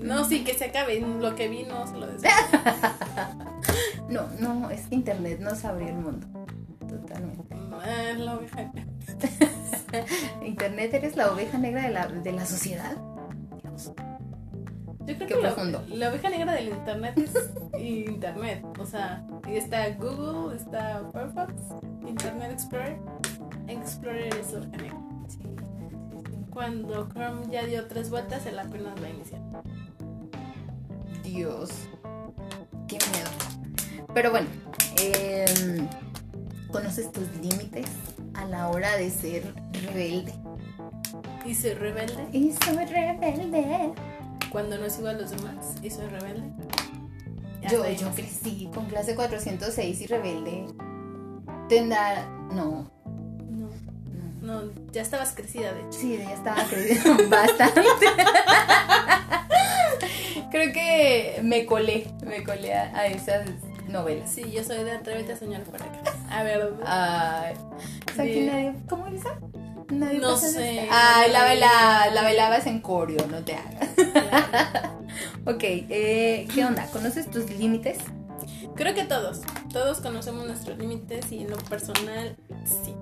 [0.03, 0.99] No, sí, que se acabe.
[0.99, 2.31] Lo que vi no se lo deseo.
[4.11, 6.27] no, no, es que internet no abrió el mundo.
[6.87, 7.55] Totalmente.
[7.85, 8.71] Es la oveja
[10.45, 12.97] internet eres la oveja negra de la, de la sociedad.
[15.05, 15.83] Yo creo que profundo.
[15.87, 18.63] La, oveja negra del internet es internet.
[18.79, 21.53] O sea, está Google, está Firefox,
[22.07, 22.97] Internet Explorer.
[23.67, 24.97] Explorer es oveja negra.
[26.51, 29.41] Cuando Chrome ya dio tres vueltas, él apenas va a iniciar.
[31.23, 31.71] Dios.
[32.87, 33.50] Qué miedo.
[34.13, 34.47] Pero bueno,
[34.97, 35.87] em,
[36.71, 37.87] ¿conoces tus límites
[38.33, 40.33] a la hora de ser rebelde?
[41.45, 42.27] ¿Y soy rebelde?
[42.33, 43.93] Y soy rebelde
[44.51, 46.43] cuando no sigo a los demás y soy rebelde.
[47.69, 50.65] yo, yo crecí con clase 406 y rebelde.
[51.69, 52.27] Tendrá.
[52.51, 52.91] No.
[53.49, 53.69] No.
[54.41, 55.99] No, ya estabas crecida, de hecho.
[55.99, 57.81] Sí, ya estaba crecida bastante.
[60.51, 63.47] Creo que me colé, me colé a, esas
[63.91, 64.29] novelas.
[64.29, 66.01] Sí, yo soy de Atrévete a soñar por acá.
[66.29, 66.73] A ver.
[66.85, 67.53] Ay.
[68.87, 69.37] ¿Cómo es esa?
[69.91, 70.87] no sé.
[70.91, 73.89] Ay, la, vela, la velabas en coreo, no te hagas.
[75.45, 76.85] ok, eh, ¿qué onda?
[76.87, 77.97] ¿Conoces tus límites?
[78.75, 79.41] Creo que todos.
[79.71, 82.93] Todos conocemos nuestros límites y en lo personal, sí.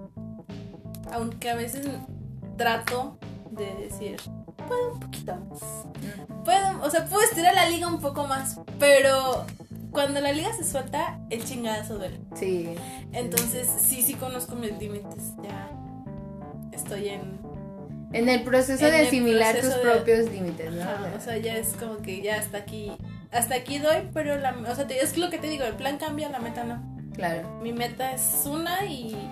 [1.11, 1.87] Aunque a veces
[2.57, 3.17] trato
[3.51, 4.17] de decir,
[4.67, 5.59] puedo un poquito más.
[6.43, 9.45] Puedo, o sea, puedo estirar la liga un poco más, pero
[9.91, 12.19] cuando la liga se suelta, el chingadazo duele.
[12.35, 12.69] Sí.
[13.11, 15.33] Entonces, sí, sí conozco mis límites.
[15.43, 15.69] Ya
[16.71, 17.39] estoy en...
[18.11, 20.85] En el proceso de asimilar tus propios límites, ¿no?
[21.15, 22.91] o sea, ya es como que ya hasta aquí,
[23.31, 26.27] hasta aquí doy, pero la, o sea, es lo que te digo, el plan cambia,
[26.29, 26.81] la meta no.
[27.13, 27.59] Claro.
[27.61, 29.31] Mi meta es una y...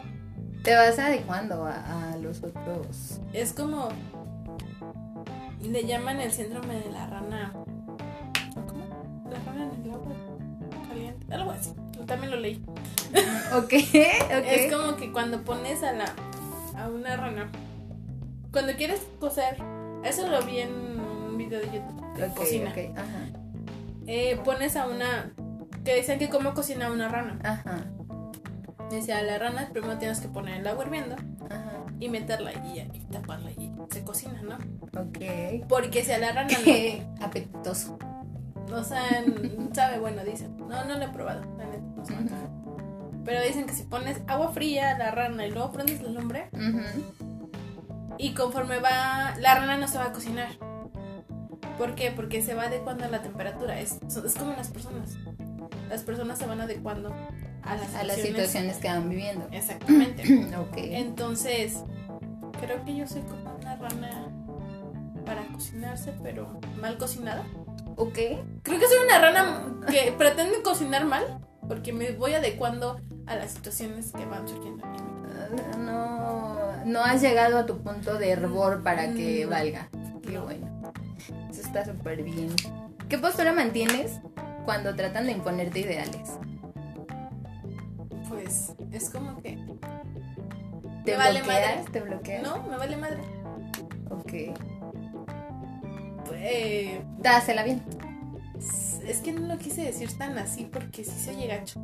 [0.63, 3.19] Te vas adecuando a, a los otros.
[3.33, 3.89] Es como...
[5.63, 7.53] Le llaman el síndrome de la rana...
[8.53, 8.85] ¿Cómo?
[9.31, 10.16] La rana en el agua
[11.31, 11.71] algo así.
[12.05, 12.63] También lo leí.
[13.53, 14.45] ok, ok.
[14.45, 16.05] Es como que cuando pones a la
[16.77, 17.49] a una rana.
[18.51, 19.57] Cuando quieres coser,
[20.03, 22.73] eso lo vi en un video de YouTube de cocina.
[24.05, 25.33] Eh, pones a una
[25.83, 27.39] que dicen que cómo cocina una rana.
[27.43, 27.85] Ajá.
[28.89, 31.15] Decía, la rana primero tienes que poner el agua hirviendo
[31.99, 34.55] y meterla y, y, taparla y se cocina, ¿no?
[34.99, 35.65] Ok.
[35.67, 37.97] Porque si a la rana Qué apetitoso.
[38.71, 39.23] O sea,
[39.73, 40.57] sabe bueno, dicen.
[40.57, 42.49] No, no lo he probado, la neta.
[43.23, 46.49] Pero dicen que si pones agua fría a la rana y luego prendes la lumbre,
[48.17, 50.49] y conforme va, la rana no se va a cocinar.
[51.77, 52.11] ¿Por qué?
[52.11, 53.79] Porque se va adecuando a la temperatura.
[53.79, 55.15] Es, es como las personas.
[55.89, 57.13] Las personas se van adecuando
[57.63, 59.47] a las, a las situaciones que van viviendo.
[59.51, 60.23] Exactamente.
[60.57, 60.73] ok.
[60.77, 61.83] Entonces,
[62.59, 64.29] creo que yo soy como una rana
[65.25, 67.45] para cocinarse, pero mal cocinada.
[67.97, 68.13] Ok.
[68.61, 73.51] Creo que soy una rana que pretende cocinar mal, porque me voy adecuando a las
[73.51, 74.85] situaciones que van surgiendo.
[74.85, 79.89] Ah, no, no has llegado a tu punto de hervor para que mm, valga.
[80.21, 80.93] Qué bueno.
[81.49, 82.55] Eso está súper bien.
[83.09, 84.19] ¿Qué postura mantienes
[84.63, 86.33] cuando tratan de imponerte ideales?
[88.29, 89.57] Pues es como que...
[91.03, 91.85] ¿Te me vale madre.
[91.91, 92.43] ¿Te bloqueas?
[92.43, 93.21] No, me vale madre.
[94.09, 94.55] Ok.
[96.47, 97.01] Pues...
[97.19, 97.81] Dásela bien.
[99.05, 101.79] Es que no lo quise decir tan así porque sí se oye gacho.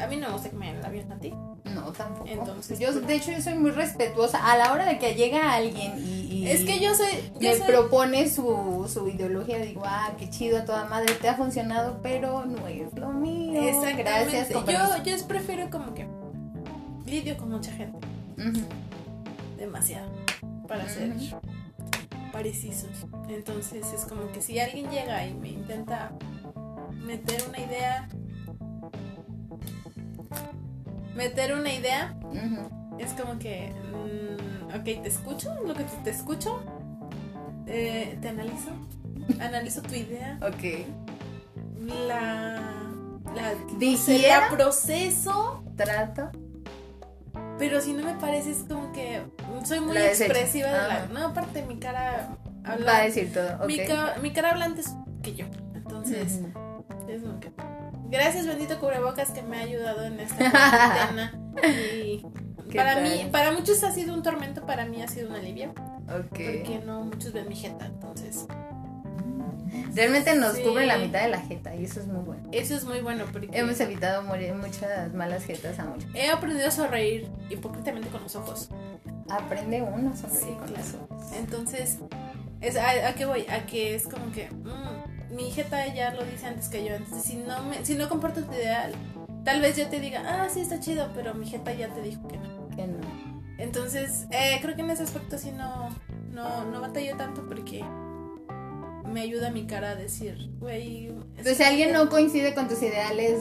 [0.00, 1.34] A mí no me gusta que me den la bien a ti.
[1.74, 2.28] No, tampoco.
[2.28, 4.52] Entonces, yo, pues, de hecho, yo soy muy respetuosa.
[4.52, 7.08] A la hora de que llega alguien y, es que yo soy.
[7.40, 12.00] me propone su, su ideología, digo, ah, qué chido, a toda madre, te ha funcionado,
[12.02, 13.60] pero no es lo mío.
[13.96, 14.48] Gracias.
[14.50, 16.06] Yo, yo prefiero como que
[17.06, 17.98] lidio con mucha gente.
[19.58, 20.10] demasiado
[20.68, 21.12] para ser
[22.32, 22.90] precisos.
[23.28, 26.12] Entonces es como que si alguien llega y me intenta
[27.04, 28.08] meter una idea,
[31.14, 32.16] meter una idea,
[32.98, 36.62] es como que, mm, ok, te escucho, lo que te, te escucho,
[37.66, 38.70] eh, te analizo,
[39.40, 40.86] analizo tu idea, Ok.
[42.08, 42.60] la,
[43.34, 44.40] la, Digiero.
[44.40, 46.30] la proceso, Trato.
[47.68, 49.22] Pero si no me parece es como que
[49.64, 51.06] soy muy La expresiva de la, Ajá.
[51.12, 53.66] no, aparte mi cara habla, Va a decir todo.
[53.68, 54.88] Mi, ca- mi cara hablante es
[55.22, 56.40] que yo, entonces...
[57.08, 57.52] Es lo que-
[58.10, 61.38] Gracias, bendito cubrebocas, que me ha ayudado en esta cuarentena.
[61.94, 62.24] Y
[62.70, 63.02] ¿Qué para tal?
[63.04, 65.70] mí, para muchos ha sido un tormento, para mí ha sido un alivio.
[66.08, 66.30] Ok.
[66.30, 67.86] Porque no muchos ven mi jeta.
[67.86, 68.46] Entonces,
[69.94, 70.62] Realmente nos Sí.
[70.62, 72.48] cubre la mitad de la jeta y eso es muy bueno.
[72.52, 73.24] eso es muy bueno.
[73.32, 76.08] Porque Hemos evitado morir muchas malas jetas a muchos.
[76.14, 78.68] he aprendido a sonreír hipócritamente con los ojos.
[79.30, 80.82] Aprende uno a sonreír Sí, con claro.
[80.84, 81.32] los ojos.
[81.36, 81.98] Entonces,
[82.60, 83.46] es, a, a qué voy?
[83.48, 86.94] A que es como que mm, mi jeta ya lo dice antes que yo.
[86.94, 88.92] Entonces, si no, me, si no comparto tu ideal,
[89.44, 92.26] tal vez yo te diga, ah, sí, está chido, pero mi jeta ya te dijo
[92.28, 92.68] que no.
[92.76, 92.98] Que no.
[93.58, 95.88] Entonces, eh, creo que en ese aspecto sí no,
[96.32, 97.84] no, no batallo tanto porque
[99.12, 101.06] me ayuda mi cara a decir, güey.
[101.06, 103.40] es Entonces, si alguien no coincide con tus ideales,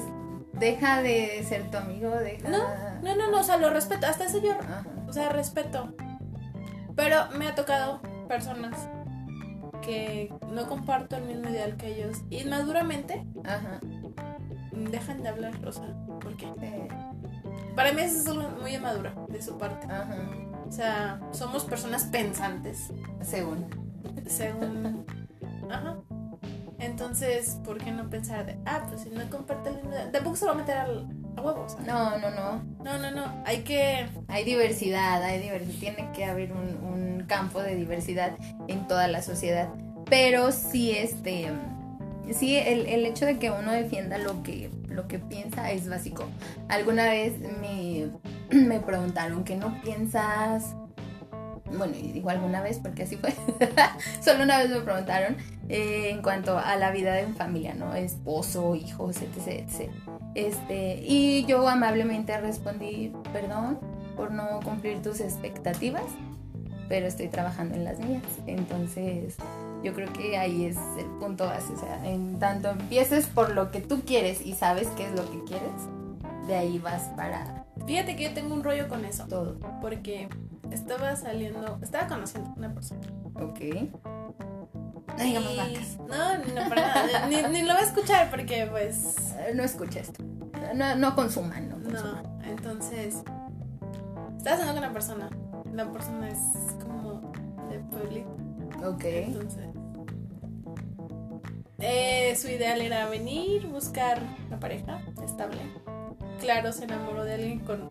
[0.54, 2.50] deja de ser tu amigo, deja.
[2.50, 2.60] No,
[3.02, 4.84] no, no, o sea, lo respeto, hasta eso yo, Ajá.
[5.08, 5.94] o sea, respeto.
[6.96, 8.76] Pero me ha tocado personas
[9.82, 13.80] que no comparto el mismo ideal que ellos y maduramente Ajá.
[14.72, 16.88] dejan de hablar, o sea, porque Eh,
[17.76, 19.88] para mí eso es algo muy inmaduro de su parte.
[19.88, 20.16] Ajá.
[20.68, 22.92] O sea, somos personas pensantes.
[23.22, 23.66] Según.
[24.28, 25.06] según.
[25.72, 25.98] Ajá.
[26.82, 30.12] Entonces, ¿por qué no pensar de, ah, pues si no comparte el mismo ideal?
[30.12, 31.08] Tampoco se va a meter al,
[31.38, 31.78] a huevos.
[31.86, 32.64] No, no, no.
[32.84, 33.44] No, no, no.
[33.46, 34.08] Hay que.
[34.28, 35.80] Hay diversidad, hay diversidad.
[35.80, 38.36] Tiene que haber un, un campo de diversidad
[38.68, 39.70] en toda la sociedad.
[40.10, 41.52] Pero sí, este.
[42.32, 46.26] Sí, el, el hecho de que uno defienda lo que, lo que piensa es básico.
[46.68, 48.10] Alguna vez me,
[48.56, 50.76] me preguntaron que no piensas.
[51.78, 53.34] Bueno, y digo alguna vez porque así fue.
[54.22, 55.38] Solo una vez me preguntaron
[55.70, 57.96] eh, en cuanto a la vida en familia, ¿no?
[57.96, 59.92] Esposo, hijos, etc, etc.
[60.36, 63.80] Este, y yo amablemente respondí, perdón
[64.16, 66.04] por no cumplir tus expectativas,
[66.90, 68.24] pero estoy trabajando en las mías.
[68.46, 69.38] Entonces,
[69.84, 71.74] yo creo que ahí es el punto base.
[71.74, 75.30] O sea, en tanto empieces por lo que tú quieres y sabes qué es lo
[75.32, 75.72] que quieres,
[76.48, 79.26] de ahí vas para Fíjate que yo tengo un rollo con eso.
[79.28, 79.58] todo.
[79.82, 80.28] Porque
[80.72, 81.80] estaba saliendo.
[81.82, 83.02] Estaba conociendo a una persona.
[83.36, 83.60] Ok.
[85.18, 85.98] No digamos Y- vacas.
[86.00, 87.28] No, no, para nada.
[87.28, 89.34] ni, ni lo va a escuchar porque, pues.
[89.40, 90.24] Eh, No escucha esto.
[90.76, 91.84] No, no consuman, no No.
[91.90, 92.42] consuman.
[92.46, 93.16] Entonces.
[94.38, 95.30] Estaba hablando con una persona.
[95.74, 96.38] La persona es
[96.82, 97.32] como
[97.70, 98.36] de pueblito.
[98.86, 99.04] Ok.
[99.06, 99.68] Entonces,
[101.80, 105.58] eh, su ideal era venir, buscar una pareja estable.
[106.40, 107.90] Claro, se enamoró de alguien con,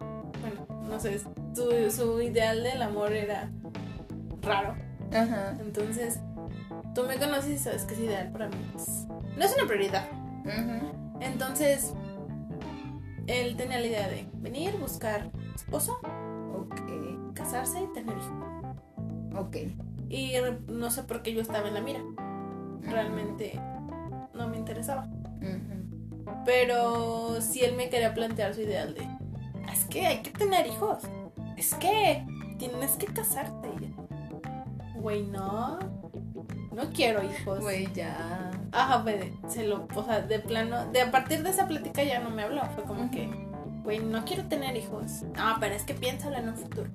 [0.91, 1.19] no sé,
[1.55, 3.51] su, su ideal del amor era
[4.43, 4.75] raro.
[5.13, 5.57] Ajá.
[5.61, 6.21] Entonces,
[6.95, 8.57] tú me conoces y sabes que es ideal para mí.
[9.37, 10.07] no es una prioridad.
[10.45, 11.19] Ujú.
[11.21, 11.95] Entonces,
[13.27, 15.99] él tenía la idea de venir, buscar esposo,
[16.55, 17.35] Ok.
[17.35, 19.37] casarse y tener hijos.
[19.37, 19.57] Ok.
[20.09, 20.33] Y
[20.69, 22.01] no sé por qué yo estaba en la mira.
[22.83, 23.61] Realmente
[24.35, 25.09] no me interesaba.
[26.45, 29.07] Pero si él me quería plantear su ideal de,
[29.91, 31.03] que hay que tener hijos,
[31.57, 32.25] es que
[32.59, 33.69] tienes que casarte.
[34.95, 35.79] Güey, no,
[36.73, 37.61] no quiero hijos.
[37.61, 38.51] Güey, ya.
[38.73, 42.21] Ajá, pues, se lo, o sea, de plano, de a partir de esa plática ya
[42.21, 42.63] no me habló.
[42.75, 43.29] Fue como que,
[43.83, 45.25] güey, no quiero tener hijos.
[45.37, 46.91] Ah, pero es que piénsalo en un futuro.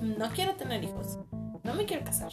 [0.00, 1.18] No quiero tener hijos.
[1.64, 2.32] No me quiero casar.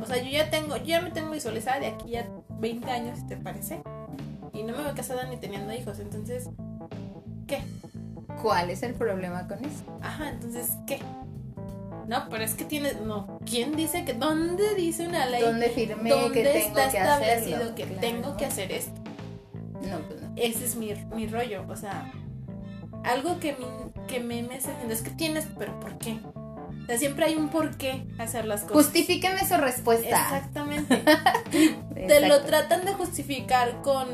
[0.00, 2.28] O sea, yo ya tengo, yo ya me tengo visualizada de aquí a
[2.60, 3.82] 20 años, si te parece.
[4.52, 5.98] Y no me voy casada ni teniendo hijos.
[5.98, 6.48] Entonces,
[7.46, 7.62] ¿qué?
[8.42, 9.98] ¿Cuál es el problema con eso?
[10.02, 10.98] Ajá, entonces, ¿qué?
[12.06, 12.92] No, pero es que tiene.
[13.04, 14.14] No, ¿quién dice que.?
[14.14, 15.42] ¿Dónde dice una ley?
[15.42, 17.74] ¿Dónde firmé ¿Dónde que tengo está que establecido hacerlo?
[17.76, 18.00] que Claro.
[18.00, 19.00] tengo que hacer esto?
[19.88, 20.32] No, pues no.
[20.36, 21.64] Ese es mi, mi rollo.
[21.68, 22.10] O sea,
[23.04, 26.18] algo que, mi- que me, me diciendo es que tienes, pero ¿por qué?
[26.24, 28.86] O sea, siempre hay un por qué hacer las cosas.
[28.86, 30.08] Justifíqueme su respuesta.
[30.08, 31.02] Exactamente.
[31.94, 34.08] Te lo tratan de justificar con.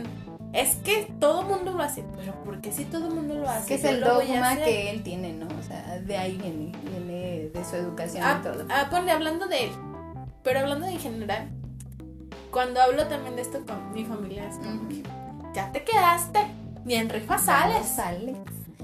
[0.52, 2.04] Es que todo mundo lo hace.
[2.16, 3.68] Pero ¿por qué si todo mundo lo hace?
[3.68, 5.46] Que es el dogma que él tiene, ¿no?
[5.46, 8.64] O sea, de ahí viene, viene de su educación Ah, y todo.
[8.70, 9.70] ah, ponle hablando de él.
[10.42, 11.48] Pero hablando en general.
[12.50, 15.02] Cuando hablo también de esto con mi familia, es como que
[15.54, 16.40] ya te quedaste.
[16.84, 17.86] Ni en rifa sales.
[17.86, 18.34] Sale.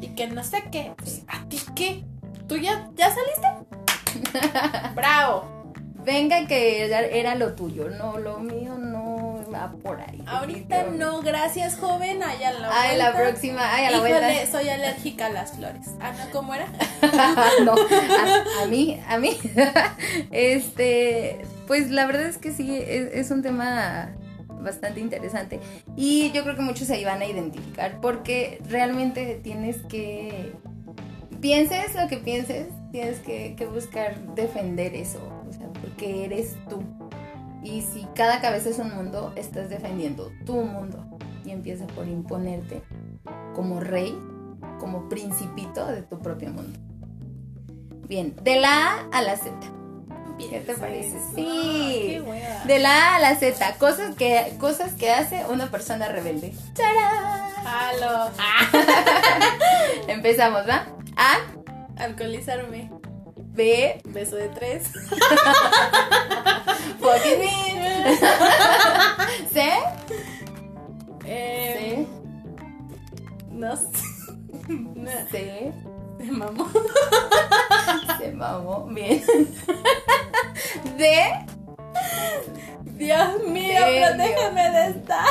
[0.00, 0.92] Y que no sé qué.
[0.98, 1.22] Pues.
[1.28, 2.04] ¿A ti qué?
[2.48, 4.38] ¿Tú ya, ya saliste?
[4.94, 5.44] Bravo.
[6.04, 6.84] Venga que
[7.18, 8.91] era lo tuyo, no, lo mío no
[9.52, 10.22] va por ahí.
[10.26, 14.46] Ahorita no, gracias joven, allá a la Ay, la próxima, ay, a la Híjole, vuelta.
[14.50, 15.88] soy alérgica a las flores.
[16.00, 16.66] Ah, no, ¿cómo era?
[17.64, 19.36] no, a, a mí, a mí.
[20.30, 24.14] Este, pues la verdad es que sí, es, es un tema
[24.62, 25.60] bastante interesante.
[25.96, 30.52] Y yo creo que muchos se iban a identificar porque realmente tienes que,
[31.40, 36.82] pienses lo que pienses, tienes que, que buscar defender eso, o sea, porque eres tú.
[37.62, 41.04] Y si cada cabeza es un mundo, estás defendiendo tu mundo.
[41.44, 42.82] Y empieza por imponerte
[43.54, 44.18] como rey,
[44.78, 46.78] como principito de tu propio mundo.
[48.08, 49.52] Bien, de la A a la Z.
[50.38, 51.18] ¿Qué te parece?
[51.34, 52.20] Sí.
[52.24, 52.24] Qué.
[52.66, 56.52] De la A a la Z, cosas que, cosas que hace una persona rebelde.
[56.74, 57.50] ¡Tarán!
[57.64, 58.30] Jalo.
[60.08, 60.86] Empezamos, ¿va?
[61.16, 61.38] A,
[62.02, 62.90] Alcoholizarme.
[63.54, 64.84] B, Beso de tres.
[67.02, 67.42] fucking.
[69.52, 69.70] C,
[71.26, 72.06] Eh, C,
[73.52, 75.72] no sé.
[76.18, 76.66] Se mamó.
[78.18, 79.22] se mamó, bien.
[80.96, 81.32] D,
[82.96, 84.06] Dios mío, Genio.
[84.08, 85.24] protégeme de esta.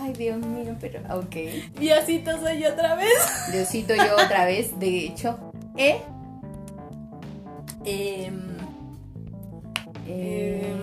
[0.00, 1.36] ay Dios mío, pero ok.
[1.78, 3.14] Diosito soy yo otra vez.
[3.52, 5.38] Diosito yo otra vez, de hecho.
[5.76, 6.00] E,
[7.84, 8.56] Em,
[10.06, 10.74] eh,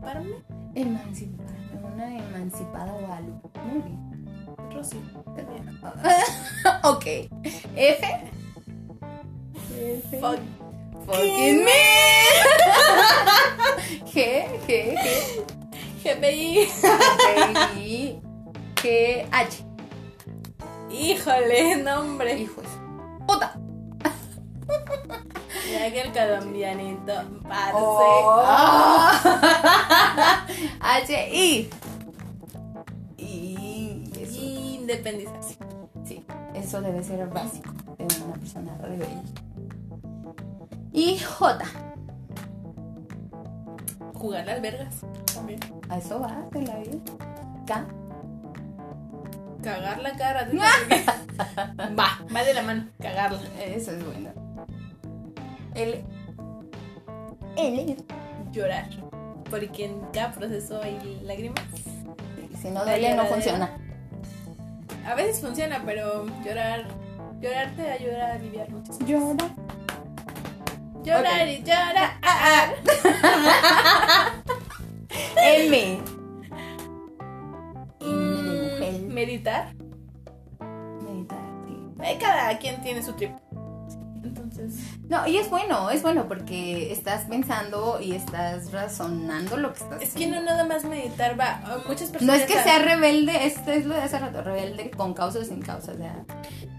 [0.00, 0.36] emanciparme.
[0.74, 1.46] emancipar,
[1.84, 3.60] una emancipada Guadalupe.
[3.66, 4.00] Muy bien.
[4.72, 4.98] Rosy.
[6.84, 7.04] ok.
[7.76, 8.06] F.
[9.76, 10.20] F.
[10.20, 10.40] Fuck.
[11.06, 11.70] Fucking me.
[14.12, 14.14] G,
[14.66, 15.44] G, G.
[16.02, 16.68] GPI.
[17.36, 18.20] Baby.
[18.76, 18.84] G,
[19.30, 19.64] H.
[20.90, 22.38] Híjole, nombre.
[22.38, 22.66] Hijos.
[23.26, 23.58] Puta.
[25.70, 27.12] Ya que el colombianito.
[27.48, 27.72] Parce.
[27.74, 28.42] Oh.
[28.44, 30.46] Ah.
[30.80, 31.70] H, I.
[33.16, 34.40] Y eso.
[34.40, 35.56] Independizarse.
[36.04, 39.22] Sí, eso debe ser básico de una persona rebelde.
[40.92, 41.64] Y J.
[44.14, 44.96] Jugar las vergas.
[45.32, 45.60] También.
[45.88, 46.98] A eso va de la vida.
[47.66, 47.86] K.
[49.62, 50.48] Cagar la cara.
[51.98, 52.88] va, va de la mano.
[53.00, 53.40] Cagarla.
[53.62, 54.30] Eso es bueno.
[55.74, 56.04] L.
[57.56, 57.96] L.
[58.52, 58.88] Llorar.
[59.48, 61.64] Porque en cada proceso hay lágrimas.
[62.60, 63.70] Si no duele, no funciona.
[65.06, 66.86] A veces funciona, pero llorar.
[67.40, 69.08] Llorar te ayuda a aliviar muchas cosas.
[69.08, 69.50] Llora.
[71.02, 72.18] Llorar y llorar.
[72.22, 72.82] Ah, M.
[73.22, 74.32] ah.
[75.42, 76.00] M.
[78.00, 79.74] Mm, Meditar.
[81.02, 81.76] Meditar, sí.
[82.04, 83.32] Eh, Cada quien tiene su trip.
[84.60, 84.98] Entonces.
[85.08, 90.02] No, y es bueno, es bueno porque estás pensando y estás razonando lo que estás
[90.02, 91.62] Es que no nada más meditar va.
[91.86, 92.22] Muchas personas.
[92.22, 95.44] No es que sea rebelde, esto es lo de hace rato, rebelde con causa o
[95.44, 96.24] sin causa, o sea,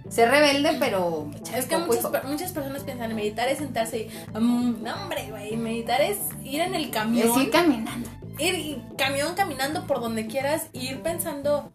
[0.09, 4.39] ser rebelde pero Es que muchas, personas piensan meditar es sentarse y.
[4.39, 5.55] mm, no, hombre, güey.
[5.57, 7.29] Meditar es ir en el camión.
[7.29, 8.09] es ir caminando.
[8.39, 11.71] ir camión caminando por donde quieras, y ir pensando.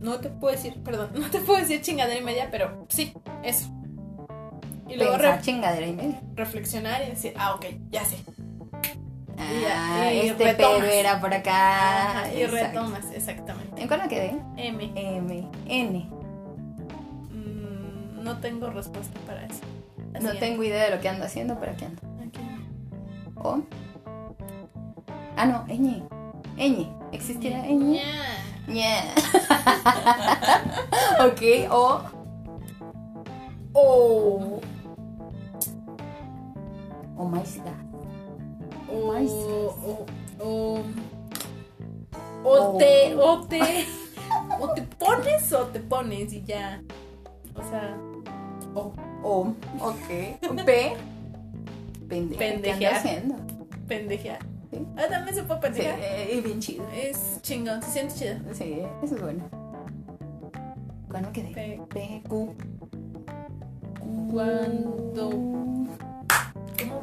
[0.00, 3.12] No te puedo decir, perdón, no te puedo decir chingadera y media, pero sí,
[3.44, 3.70] eso.
[4.92, 6.20] Y luego Pensar re- chingadera y media.
[6.34, 8.18] reflexionar y decir, ah, ok, ya sé.
[9.38, 10.80] Ah, Y ya, y este retomas.
[10.80, 12.10] pero era por acá.
[12.20, 12.66] Ajá, y exacto.
[12.80, 13.80] retomas, exactamente.
[13.82, 14.36] ¿En cuál me quedé?
[14.56, 14.92] M.
[14.94, 16.08] M, N.
[17.30, 19.60] Mm, no tengo respuesta para eso.
[20.12, 20.38] La No siguiente.
[20.40, 22.02] tengo idea de lo que ando haciendo, pero aquí ando.
[22.26, 22.40] Aquí.
[23.36, 23.60] O.
[25.36, 26.02] Ah, no, ñ.
[26.58, 26.86] ñ.
[27.12, 27.98] ¿Existirá ñ?
[28.68, 29.02] Ñe.
[31.20, 32.00] ok, o.
[33.72, 34.60] O.
[37.16, 37.58] O gas.
[38.90, 39.14] O.
[39.14, 39.34] Nice.
[39.34, 40.06] O.
[40.40, 40.80] O.
[42.44, 43.14] O te.
[43.16, 43.60] O te.
[44.60, 46.82] O te pones o te pones y ya.
[47.54, 47.96] O sea.
[48.74, 48.92] O.
[49.22, 49.54] O.
[49.80, 50.08] Ok.
[50.66, 50.96] P.
[52.08, 52.38] Pendeja.
[52.38, 52.94] ¿Qué ando Pendejear.
[52.94, 53.34] haciendo?
[53.88, 54.38] Pendejear.
[54.96, 55.98] Ah, también se puede Sí, pendejear.
[56.00, 56.84] eh, bien chido.
[56.94, 58.34] Es chingón, se siente chido.
[58.54, 59.44] Sí, eso es bueno.
[61.10, 61.52] ¿Cuándo quedé?
[61.52, 61.80] P.
[61.90, 62.54] P, Q.
[64.30, 65.30] Cuando.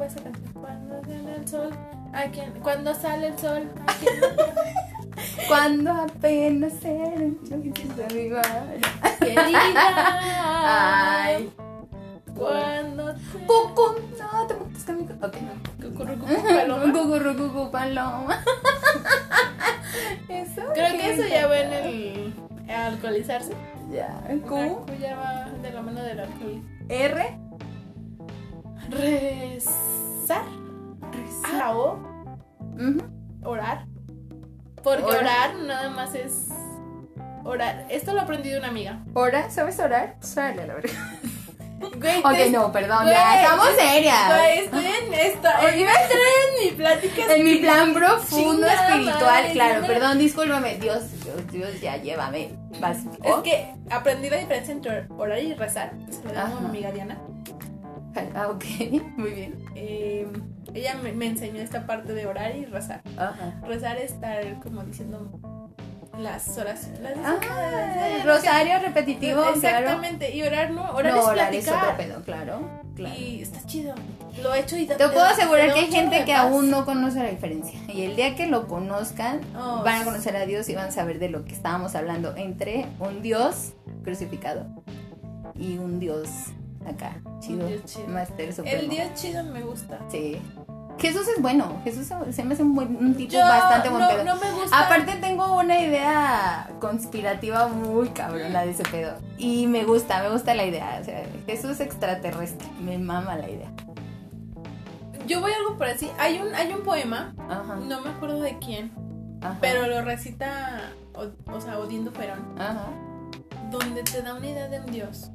[0.00, 0.52] va esa canción?
[0.54, 1.70] Cuando sale el sol.
[2.14, 2.52] ¿A quién?
[2.62, 3.70] Cuando sale el sol.
[3.86, 4.14] ¿A quién?
[5.48, 7.32] Cuando apenas madre.
[9.18, 10.18] Querida.
[11.26, 11.52] Ay.
[12.34, 13.46] Cuando te.
[13.46, 13.82] Cucu,
[14.18, 15.14] no te metas conmigo.
[15.22, 15.36] Ok.
[15.82, 16.92] Cucurrucucu, paloma.
[16.92, 18.42] Cucurrucucu, paloma.
[20.28, 20.62] Eso.
[20.72, 22.34] Creo que eso ya va en el.
[22.68, 23.52] el alcoholizarse.
[23.90, 24.22] Ya.
[24.46, 26.62] Q Q, ya va de la mano del alcohol.
[26.88, 27.49] R.
[28.90, 30.42] Rezar.
[31.12, 31.54] Rezar.
[31.54, 31.98] A la O.
[32.74, 33.02] Ujú.
[33.44, 33.86] Orar.
[34.82, 35.20] Porque Orar.
[35.22, 36.48] orar nada más es
[37.44, 37.86] orar.
[37.90, 39.00] Esto lo aprendí de una amiga.
[39.14, 39.50] ¿Ora?
[39.50, 40.16] ¿Sabes orar?
[40.20, 40.90] Sale, la verdad.
[41.80, 44.26] Güey, Ok, te- no, perdón, güey, ya, estamos serias.
[44.28, 45.60] Güey, estoy en esta.
[45.64, 46.20] Oye, Iba a entrar
[46.58, 47.34] en mi plática.
[47.34, 52.50] En mi plan profundo espiritual, madre, claro, perdón, discúlpame, Dios, Dios, Dios, ya llévame.
[52.80, 52.98] Vas.
[53.24, 55.92] Es que aprendí la diferencia entre orar y rezar.
[56.10, 57.18] Se lo digo a mi amiga Diana.
[58.34, 58.64] Ah, ok,
[59.16, 59.64] muy bien.
[59.74, 60.26] Eh,
[60.74, 63.02] ella me, me enseñó esta parte de orar y rezar.
[63.16, 63.60] Ajá.
[63.66, 65.38] Rezar es estar como diciendo
[66.18, 67.00] las oraciones.
[67.00, 69.54] Las Ah, el rosario repetitivo, claro.
[69.56, 70.34] Exactamente.
[70.34, 70.90] Y orar no.
[70.92, 71.84] Orar no, es orar es platicar.
[71.94, 72.60] otro pedo, claro.
[72.94, 73.14] claro.
[73.18, 73.94] Y está chido.
[74.42, 77.30] Lo he hecho y Te puedo asegurar que hay gente que aún no conoce la
[77.30, 77.78] diferencia.
[77.88, 80.92] Y el día que lo conozcan, Oh, van a conocer a Dios y van a
[80.92, 83.72] saber de lo que estábamos hablando entre un Dios
[84.04, 84.66] crucificado
[85.56, 86.28] y un Dios
[86.86, 88.08] acá, chido, Dios chido.
[88.08, 88.80] Master Supremo.
[88.80, 89.98] El Dios chido me gusta.
[90.10, 90.40] Sí.
[90.98, 91.80] Jesús es bueno.
[91.82, 94.24] Jesús se- me hace un, buen, un tipo Yo bastante buen no, pedo.
[94.24, 94.84] no me gusta.
[94.84, 99.14] Aparte tengo una idea conspirativa muy cabrona de ese pedo.
[99.38, 100.98] Y me gusta, me gusta la idea.
[101.00, 102.68] O sea, Jesús extraterrestre.
[102.82, 103.70] Me mama la idea.
[105.26, 106.10] yo voy a algo por así.
[106.18, 107.76] Hay un, hay un poema, Ajá.
[107.76, 108.90] no me acuerdo de quién,
[109.40, 112.86] ajá, pero lo recita, o, o sea, Odindo Perón, Ajá.
[113.70, 115.30] donde te da una idea de un Dios.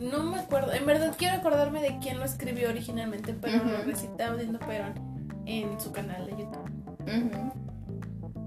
[0.00, 4.32] No me acuerdo, en verdad quiero acordarme de quién lo escribió originalmente, pero lo recita
[4.32, 4.94] Odindo Perón
[5.44, 7.52] en su canal de YouTube.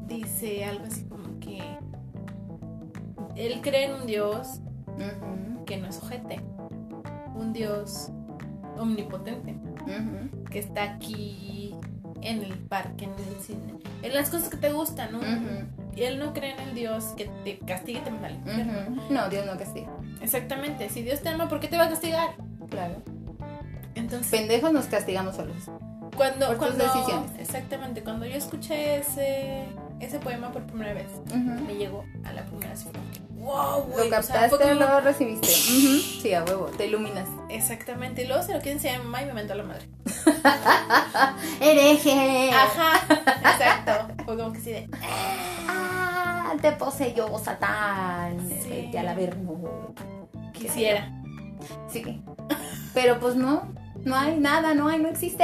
[0.08, 1.62] Dice algo así como que
[3.36, 4.62] él cree en un Dios
[5.68, 6.42] que no es ojete,
[7.36, 8.10] un Dios
[8.78, 9.56] omnipotente.
[10.50, 11.76] Que está aquí
[12.24, 15.20] en el parque, en el cine, en las cosas que te gustan, ¿no?
[15.96, 18.74] Y él no cree en el Dios que te castigue y te manda al infierno.
[19.04, 19.14] Ujú.
[19.14, 19.90] No, Dios no castiga.
[20.22, 22.32] Exactamente, si Dios te ama, ¿por qué te va a castigar?
[22.70, 22.96] Claro.
[23.96, 25.56] Entonces, Pendejos nos castigamos solos.
[26.18, 27.32] cuando, por tus cuando decisiones.
[27.40, 29.66] exactamente, cuando yo escuché ese
[30.06, 31.08] ese poema por primera vez,
[31.66, 35.48] me llegó a la primera que, wow, güey, Lo o sea, captaste, como- lo recibiste.
[35.48, 37.28] Sí, a huevo, te iluminas.
[37.50, 39.88] Exactamente, y luego se lo quieren enseñar a mi mamá y me mentó la madre.
[41.62, 42.52] ¡Hereje!
[42.52, 43.02] Ajá,
[43.54, 44.14] exacto.
[44.26, 44.90] Fue como que sí de,
[45.68, 48.38] Ah, te poseyó Satán.
[48.50, 48.70] Sí.
[48.70, 49.38] Vete a la verga.
[50.54, 51.12] quisiera.
[51.92, 52.22] Sí.
[52.94, 53.64] Pero pues no,
[54.04, 55.44] no hay nada, no hay, no existe.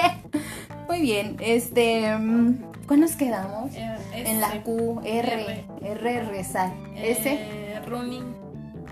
[0.88, 2.16] Muy bien, este.
[2.18, 3.72] mm, ¿Cuándo nos quedamos?
[3.76, 4.64] Eh, En la.
[4.64, 5.66] Q, R, R.
[5.84, 6.74] R, rezar.
[6.96, 8.34] S, Eh, running,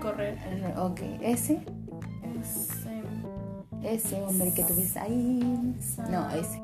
[0.00, 0.38] correr.
[0.38, 1.58] R, ok, S,
[2.40, 3.02] Ese.
[3.82, 5.74] S, hombre, que ves ahí.
[6.08, 6.62] No, S.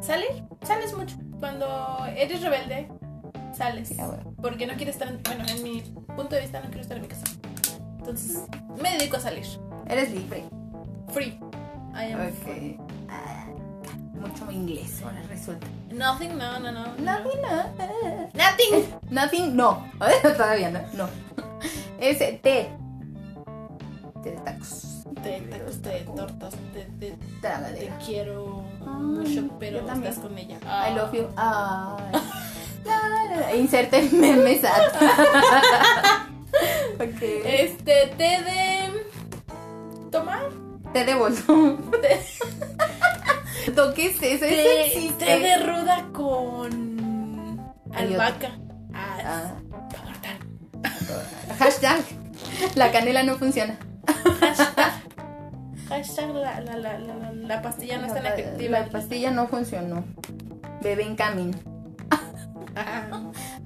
[0.00, 1.16] Salir, sales mucho.
[1.40, 1.66] Cuando
[2.16, 2.86] eres rebelde,
[3.52, 3.88] sales.
[3.88, 3.96] Sí.
[4.40, 5.80] Porque no quieres estar, en- bueno, en mi
[6.14, 7.24] punto de vista no quiero estar en mi casa.
[7.98, 8.42] Entonces,
[8.80, 9.44] me dedico a salir.
[9.88, 10.44] Eres libre.
[11.08, 11.40] Free.
[11.92, 12.76] I am free.
[12.78, 12.86] Ok.
[13.10, 13.46] Ah,
[14.20, 15.66] mucho inglés ahora resulta.
[15.90, 16.84] Nothing, no, no, no.
[16.98, 18.30] Nothing, no.
[18.34, 18.84] Nothing.
[19.10, 19.84] Nothing, no.
[20.22, 20.80] Todavía no.
[20.94, 21.08] No.
[22.00, 22.42] S, T.
[22.42, 22.86] T
[24.30, 25.04] de tacos.
[25.22, 30.58] Te tacos, te tortas, te, te, te quiero Ay, mucho, pero estás con ella.
[30.64, 31.28] I love you.
[31.36, 32.12] Ay.
[32.84, 33.56] La, la, la.
[33.56, 34.94] Inserte meme sad.
[36.94, 37.22] ok.
[37.44, 39.06] Este, té de.
[40.10, 40.50] Tomar.
[40.92, 41.14] Té de
[43.74, 43.94] bolso.
[43.94, 44.40] ¿Qué es eso?
[44.46, 47.60] Té, Eso té de ruda con.
[47.94, 48.50] Albahaca.
[48.94, 49.54] Ah,
[50.84, 50.94] Ah,
[51.58, 52.00] hashtag.
[52.74, 53.76] La canela no funciona.
[55.88, 58.80] Hashtag la, la, la, la, la- la pastilla no es tan La- efectiva.
[58.80, 60.04] La pastilla no funcionó.
[60.82, 61.56] Bebé en camino.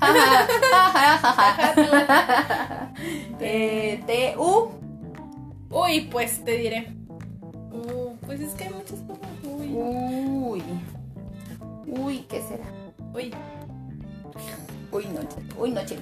[0.01, 0.47] Ajá.
[3.41, 4.69] eh, T, U.
[5.71, 6.95] Uy, pues te diré.
[7.73, 9.29] Uh, pues es que hay muchas cosas.
[9.45, 9.75] Uy.
[9.75, 10.63] Uy.
[11.87, 12.65] Uy, ¿qué será?
[13.13, 13.33] Uy,
[14.93, 15.37] Uy, noche.
[15.57, 15.99] Uy, noche.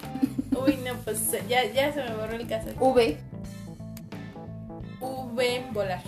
[0.59, 2.69] uy, no, pues ya, ya se me borró el caso.
[2.81, 3.19] V.
[5.01, 6.03] V, volar.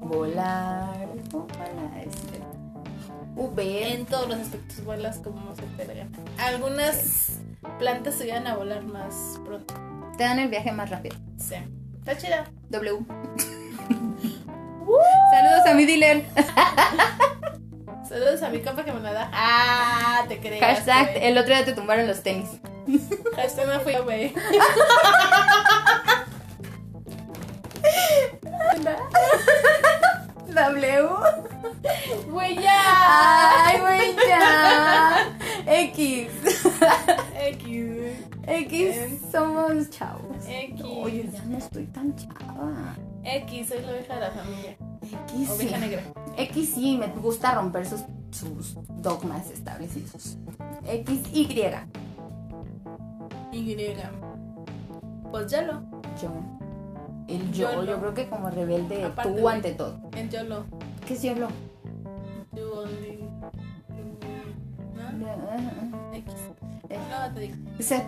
[0.00, 1.08] Volar.
[1.32, 2.40] Ojalá, este.
[3.34, 3.92] V.
[3.92, 6.08] En todos los aspectos vuelas como se gana.
[6.38, 7.38] Algunas
[7.78, 9.74] plantas se llegan a volar más pronto.
[10.16, 11.16] Te dan el viaje más rápido.
[11.36, 11.56] Sí.
[11.98, 12.50] Está chida.
[12.70, 13.00] W.
[15.46, 16.24] Saludos a mi dealer.
[18.08, 19.30] Saludos a mi compa que me la da.
[19.32, 20.60] Ah, te creas.
[20.60, 22.48] Hashtag, el otro día te tumbaron los tenis.
[23.36, 24.34] Hashtag no fui yo, güey.
[30.48, 31.08] W.
[32.28, 33.66] Güey, ya.
[33.66, 35.38] Ay, güey, ya.
[35.64, 36.28] X.
[37.36, 38.16] X.
[38.48, 38.96] X,
[39.30, 40.44] somos chavos.
[40.48, 40.82] X.
[40.82, 42.96] Oye, ya no estoy tan chava.
[43.28, 44.76] X, soy la oveja de la familia.
[45.02, 45.80] X Oveja sí.
[45.80, 46.02] negra.
[46.36, 50.38] X sí, me gusta romper sus, sus dogmas establecidos.
[50.86, 51.72] X, Y.
[53.52, 53.96] Y.
[55.30, 55.82] Pues YOLO.
[56.22, 56.30] Yo.
[57.28, 57.84] El yo, Yolo.
[57.84, 60.00] yo creo que como rebelde, Aparte tú de- ante todo.
[60.16, 60.64] El YOLO.
[61.06, 61.48] ¿Qué es YOLO?
[62.52, 63.28] Only-
[64.94, 66.14] ¿No?
[66.14, 66.34] X.
[66.88, 67.56] No, te digo.
[67.80, 68.04] Z.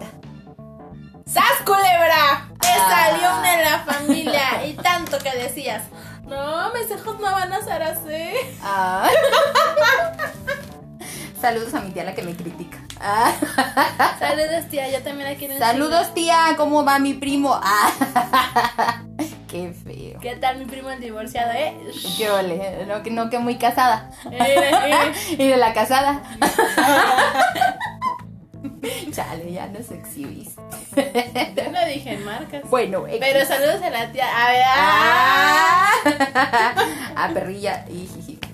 [1.27, 2.48] ¡Sas culebra!
[2.69, 3.09] Te Ah.
[3.11, 5.83] salió una en la familia y tanto que decías.
[6.27, 8.35] No, mis hijos no van a ser así.
[8.63, 9.09] Ah.
[11.41, 12.79] Saludos a mi tía la que me critica.
[13.01, 13.33] Ah.
[14.19, 14.89] Saludos, tía.
[14.91, 17.59] Yo también la quiero Saludos tía, ¿cómo va mi primo?
[17.63, 19.03] Ah.
[19.49, 20.21] Qué feo.
[20.21, 21.75] ¿Qué tal mi primo el divorciado, eh?
[22.19, 24.11] Qué ole, no que, no que muy casada.
[24.31, 25.13] Eh, eh.
[25.39, 26.21] y de la casada.
[29.19, 30.63] Chale, ya nos exhibiste.
[31.57, 32.63] Yo no dije en marcas.
[32.71, 33.05] Bueno.
[33.19, 34.27] Pero saludos a la tía.
[34.29, 35.91] A ver, Ah,
[37.17, 37.85] ah perrilla.
[37.89, 38.39] Ijiji.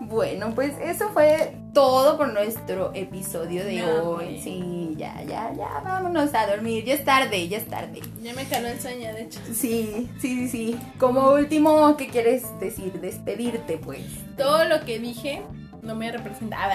[0.00, 4.42] Bueno, pues eso fue todo por nuestro episodio de hoy.
[4.42, 6.84] Sí, ya, ya, ya, vámonos a dormir.
[6.84, 8.02] Ya es tarde, ya es tarde.
[8.20, 9.40] Ya me caló el sueño, de hecho.
[9.46, 10.78] Sí, sí, sí, sí.
[10.98, 12.92] Como último, ¿qué quieres decir?
[13.00, 14.02] Despedirte, pues.
[14.36, 15.42] Todo lo que dije
[15.80, 16.74] no me representaba.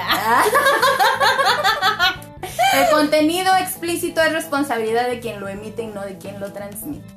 [2.73, 7.07] El contenido explícito es responsabilidad de quien lo emite y no de quien lo transmite.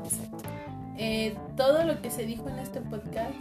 [0.97, 3.35] Eh, todo lo que se dijo en este podcast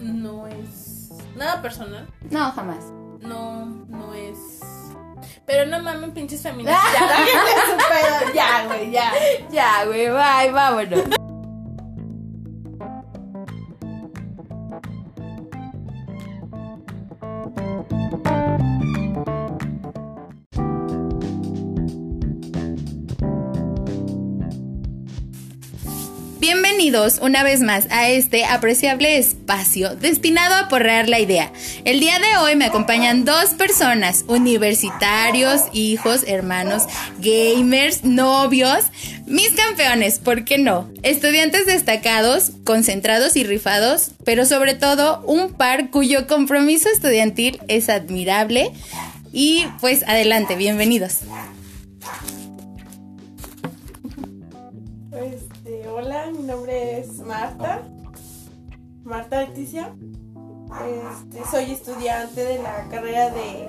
[0.00, 2.08] no es nada personal.
[2.30, 2.84] No, jamás.
[3.20, 4.60] No, no es.
[5.46, 6.82] Pero no mamen, pinches feministas.
[8.34, 9.12] Ya, güey, ya.
[9.50, 11.04] Ya, güey, bye, vámonos.
[26.78, 31.52] Bienvenidos una vez más a este apreciable espacio destinado a porrear la idea.
[31.84, 36.84] El día de hoy me acompañan dos personas, universitarios, hijos, hermanos,
[37.18, 38.84] gamers, novios,
[39.26, 40.88] mis campeones, ¿por qué no?
[41.02, 48.70] Estudiantes destacados, concentrados y rifados, pero sobre todo un par cuyo compromiso estudiantil es admirable.
[49.32, 51.22] Y pues adelante, bienvenidos.
[55.98, 57.82] Hola, mi nombre es Marta,
[59.02, 59.92] Marta Leticia.
[61.12, 63.68] Este, soy estudiante de la carrera de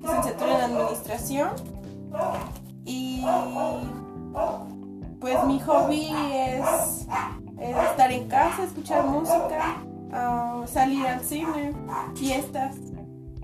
[0.00, 1.50] licenciatura en administración
[2.86, 3.22] y
[5.20, 7.06] pues mi hobby es,
[7.60, 11.74] es estar en casa, escuchar música, ah, salir al cine,
[12.14, 12.76] fiestas,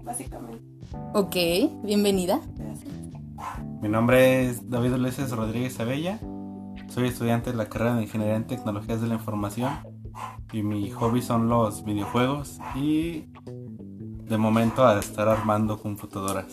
[0.04, 0.64] básicamente.
[1.12, 1.36] Ok,
[1.82, 2.40] bienvenida.
[3.82, 6.18] Mi nombre es David Ulises Rodríguez Abella.
[6.92, 9.72] Soy estudiante de la carrera de Ingeniería en Tecnologías de la Información.
[10.52, 16.52] Y mi hobby son los videojuegos y de momento a estar armando computadoras.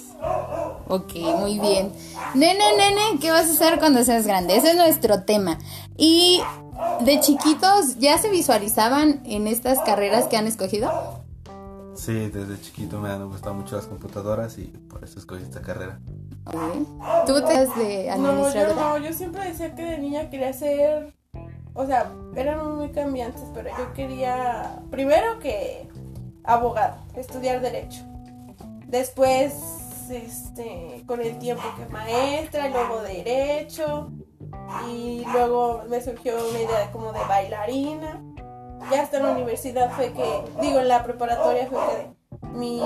[0.88, 1.92] Ok, muy bien.
[2.36, 4.56] Nene, nene, ¿qué vas a hacer cuando seas grande?
[4.56, 5.60] Ese es nuestro tema.
[5.98, 6.42] Y
[7.02, 10.90] de chiquitos, ¿ya se visualizaban en estas carreras que han escogido?
[11.96, 16.00] Sí, desde chiquito me han gustado mucho las computadoras y por eso escogí esta carrera.
[17.26, 18.76] ¿Tú te das de No, yo administradora?
[18.76, 21.14] no, yo siempre decía que de niña quería ser,
[21.74, 25.88] o sea, eran muy cambiantes, pero yo quería, primero que
[26.44, 28.04] abogado, estudiar derecho.
[28.88, 29.54] Después,
[30.10, 34.12] este, con el tiempo que maestra, luego derecho,
[34.90, 38.24] y luego me surgió una idea como de bailarina.
[38.92, 42.82] Ya hasta en la universidad fue que, digo, en la preparatoria fue que mi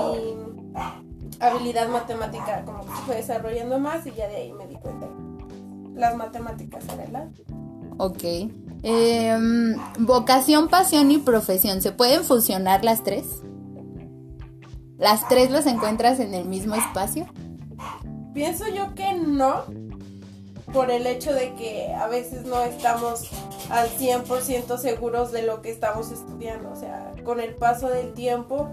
[1.40, 5.08] habilidad matemática como que se fue desarrollando más y ya de ahí me di cuenta
[5.94, 7.28] las matemáticas la
[7.96, 8.24] Ok.
[8.82, 11.80] Em, vocación, pasión y profesión.
[11.80, 13.26] ¿Se pueden fusionar las tres?
[14.98, 17.26] ¿Las tres las encuentras en el mismo espacio?
[18.34, 19.62] Pienso yo que no,
[20.72, 23.30] por el hecho de que a veces no estamos
[23.70, 26.70] al 100% seguros de lo que estamos estudiando.
[26.70, 28.68] O sea, con el paso del tiempo,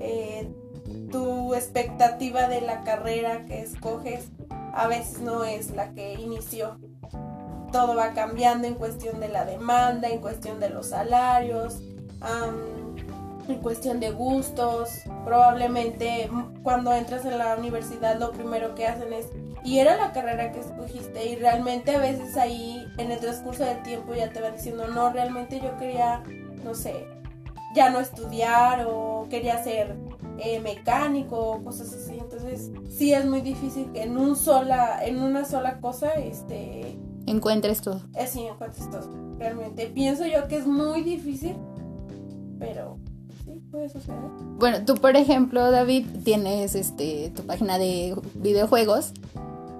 [0.00, 0.52] eh,
[1.10, 4.30] tu expectativa de la carrera que escoges
[4.74, 6.78] a veces no es la que inició.
[7.72, 11.80] Todo va cambiando en cuestión de la demanda, en cuestión de los salarios,
[12.20, 12.96] am,
[13.48, 14.90] en cuestión de gustos.
[15.24, 16.30] Probablemente
[16.62, 19.26] cuando entras en la universidad lo primero que hacen es,
[19.64, 23.82] y era la carrera que escogiste, y realmente a veces ahí en el transcurso del
[23.82, 26.22] tiempo ya te van diciendo, no, realmente yo quería,
[26.64, 27.04] no sé,
[27.78, 29.96] ya no estudiar o quería ser
[30.38, 32.18] eh, mecánico o cosas así.
[32.18, 37.80] Entonces sí es muy difícil que en un sola, en una sola cosa, este, Encuentres
[37.80, 38.02] todo.
[38.18, 39.08] así encuentres todo.
[39.38, 41.56] Realmente pienso yo que es muy difícil
[42.58, 42.98] pero
[43.44, 44.18] sí, puede suceder.
[44.58, 49.12] Bueno, tú por ejemplo, David, tienes este tu página de videojuegos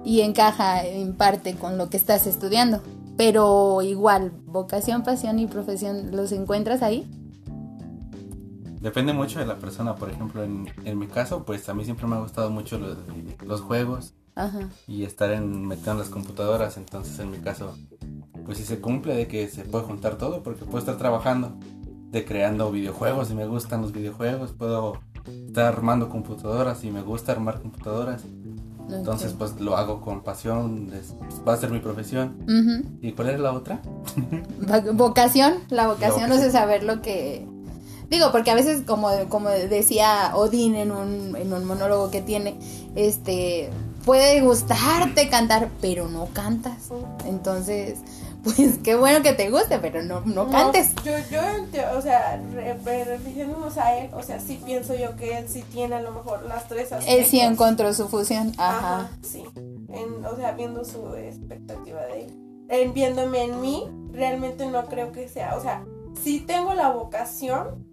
[0.03, 2.81] y encaja en parte con lo que estás estudiando.
[3.17, 7.05] Pero igual, vocación, pasión y profesión, ¿los encuentras ahí?
[8.81, 12.07] Depende mucho de la persona, por ejemplo, en, en mi caso, pues a mí siempre
[12.07, 12.97] me ha gustado mucho los,
[13.45, 14.69] los juegos Ajá.
[14.87, 17.75] y estar en, metido en las computadoras, entonces en mi caso,
[18.45, 21.57] pues sí se cumple de que se puede juntar todo, porque puedo estar trabajando,
[22.11, 24.93] de creando videojuegos y me gustan los videojuegos, puedo
[25.47, 28.23] estar armando computadoras y me gusta armar computadoras,
[28.89, 31.13] entonces pues lo hago con pasión, es-
[31.45, 32.37] va a ser mi profesión.
[33.01, 33.81] ¿Y cuál era la otra?
[34.93, 36.51] Vocación, la vocación La es vocación.
[36.51, 37.47] saber lo que...
[38.09, 42.57] Digo, porque a veces, como, como decía Odín en un, en un monólogo que tiene,
[42.95, 43.69] este,
[44.05, 46.89] puede gustarte cantar, pero no cantas.
[47.25, 47.99] Entonces,
[48.43, 50.91] pues qué bueno que te guste, pero no, no cantes.
[51.03, 51.41] yo, yo,
[51.97, 55.63] o sea, re- re- refiriéndonos a él, o sea, sí pienso yo que él sí
[55.71, 57.13] tiene a lo mejor las tres aspectos.
[57.15, 58.53] Él sí encontró su fusión.
[58.57, 58.77] Ajá.
[59.01, 59.43] Ajá, sí.
[59.89, 62.33] En- o sea, viendo su expectativa de él.
[62.69, 63.83] En, viéndome en mí,
[64.13, 65.83] realmente no creo que sea, o sea,
[66.23, 67.83] sí tengo la vocación,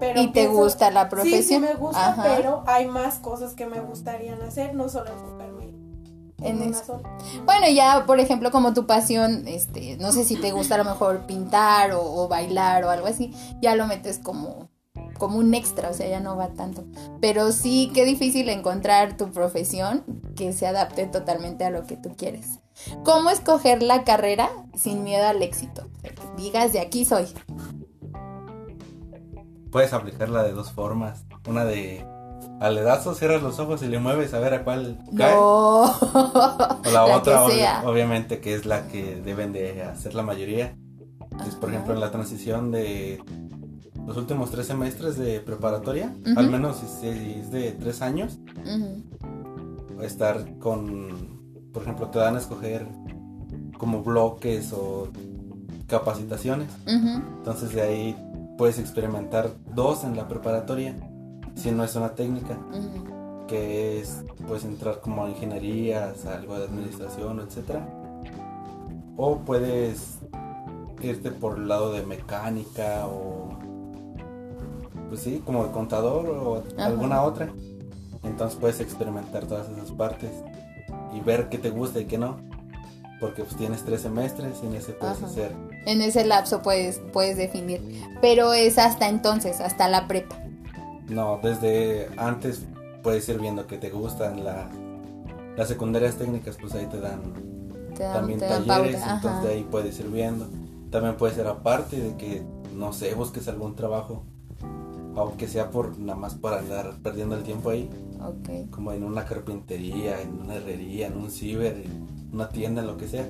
[0.00, 0.20] pero...
[0.20, 1.62] y te pienso- gusta la Sí, sí profesión.
[1.62, 2.22] me gusta, Ajá.
[2.36, 5.68] pero hay más cosas que me gustarían hacer, no solo enfocarme
[6.40, 6.84] en, eso.
[6.84, 7.18] sola.
[7.44, 10.84] Bueno, ya, por ejemplo, como tu pasión, este, no sé si te gusta a lo
[10.84, 14.68] mejor pintar o, o bailar o algo así, ya lo metes como,
[15.18, 16.84] como un extra, o sea, ya no va tanto.
[17.20, 20.04] Pero sí, qué difícil encontrar tu profesión
[20.36, 22.60] que se adapte totalmente a lo que tú quieres.
[23.04, 25.88] ¿Cómo escoger la carrera sin miedo al éxito?
[26.36, 27.26] Digas, de aquí soy.
[29.70, 31.24] Puedes aplicarla de dos formas.
[31.46, 32.04] Una de
[32.60, 35.34] aledazo, cierras los ojos y le mueves a ver a cuál cae.
[35.34, 35.84] No.
[35.84, 40.76] O la, La otra, que obviamente, que es la que deben de hacer la mayoría.
[41.46, 43.22] Es, por ejemplo, en la transición de
[44.06, 48.38] los últimos tres semestres de preparatoria, al menos si es de tres años,
[50.02, 52.86] estar con, por ejemplo, te dan a escoger
[53.76, 55.08] como bloques o
[55.86, 56.70] capacitaciones.
[56.86, 58.16] Entonces de ahí
[58.58, 60.94] puedes experimentar dos en la preparatoria,
[61.54, 62.58] si no es una técnica,
[63.46, 67.88] que es puedes entrar como a ingenierías, algo de administración, etcétera.
[69.16, 70.18] O puedes
[71.00, 73.48] irte por el lado de mecánica o
[75.08, 76.86] pues sí, como de contador o Ajá.
[76.86, 77.48] alguna otra.
[78.24, 80.30] Entonces puedes experimentar todas esas partes
[81.14, 82.36] y ver qué te gusta y qué no.
[83.20, 85.26] Porque pues tienes tres semestres y en ese puedes Ajá.
[85.26, 85.52] hacer
[85.86, 87.80] En ese lapso puedes, puedes definir.
[88.20, 90.36] Pero es hasta entonces, hasta la prepa.
[91.08, 92.64] No, desde antes
[93.02, 94.68] puedes ir viendo que te gustan la,
[95.56, 97.20] las secundarias técnicas, pues ahí te dan
[97.96, 100.46] Te dan, también te dan talleres, pauta, entonces de ahí puedes ir viendo.
[100.90, 102.42] También puede ser aparte de que,
[102.76, 104.22] no sé, busques algún trabajo,
[105.16, 107.90] aunque sea por nada más para andar perdiendo el tiempo ahí,
[108.20, 108.70] Ok.
[108.70, 111.82] como en una carpintería, en una herrería, en un ciber,
[112.32, 113.28] una tienda, en lo que sea.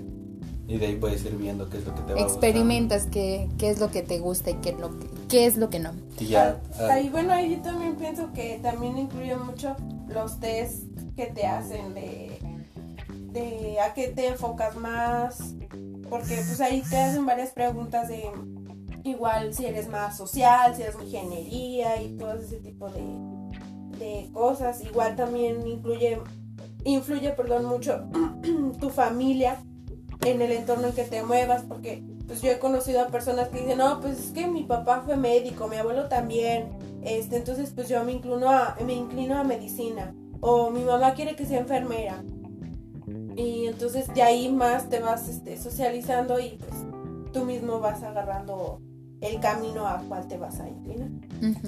[0.67, 3.71] Y de ahí puedes ir viendo qué es lo que te va Experimentas qué, qué
[3.71, 5.93] es lo que te gusta y qué, es lo que, qué es lo que no.
[6.21, 9.75] Y ya, ah, Ahí, bueno, ahí yo también pienso que también incluye mucho
[10.09, 10.85] los test
[11.17, 12.39] que te hacen de,
[13.33, 15.55] de a qué te enfocas más,
[16.11, 18.25] porque pues ahí te hacen varias preguntas de
[19.05, 23.03] igual si eres más social, si eres ingeniería y todo ese tipo de,
[23.99, 24.83] de cosas.
[24.85, 26.19] Igual también incluye,
[26.95, 28.05] influye, perdón, mucho
[28.81, 29.63] tu familia
[30.25, 33.61] en el entorno en que te muevas, porque pues yo he conocido a personas que
[33.61, 36.69] dicen, no, pues es que mi papá fue médico, mi abuelo también,
[37.03, 41.37] este, entonces pues yo me inclino a, me inclino a medicina, o mi mamá quiere
[41.37, 42.23] que sea enfermera.
[43.37, 46.85] Y entonces de ahí más te vas este, socializando y pues
[47.33, 48.81] tú mismo vas agarrando
[49.21, 51.09] el camino a cuál te vas a inclinar.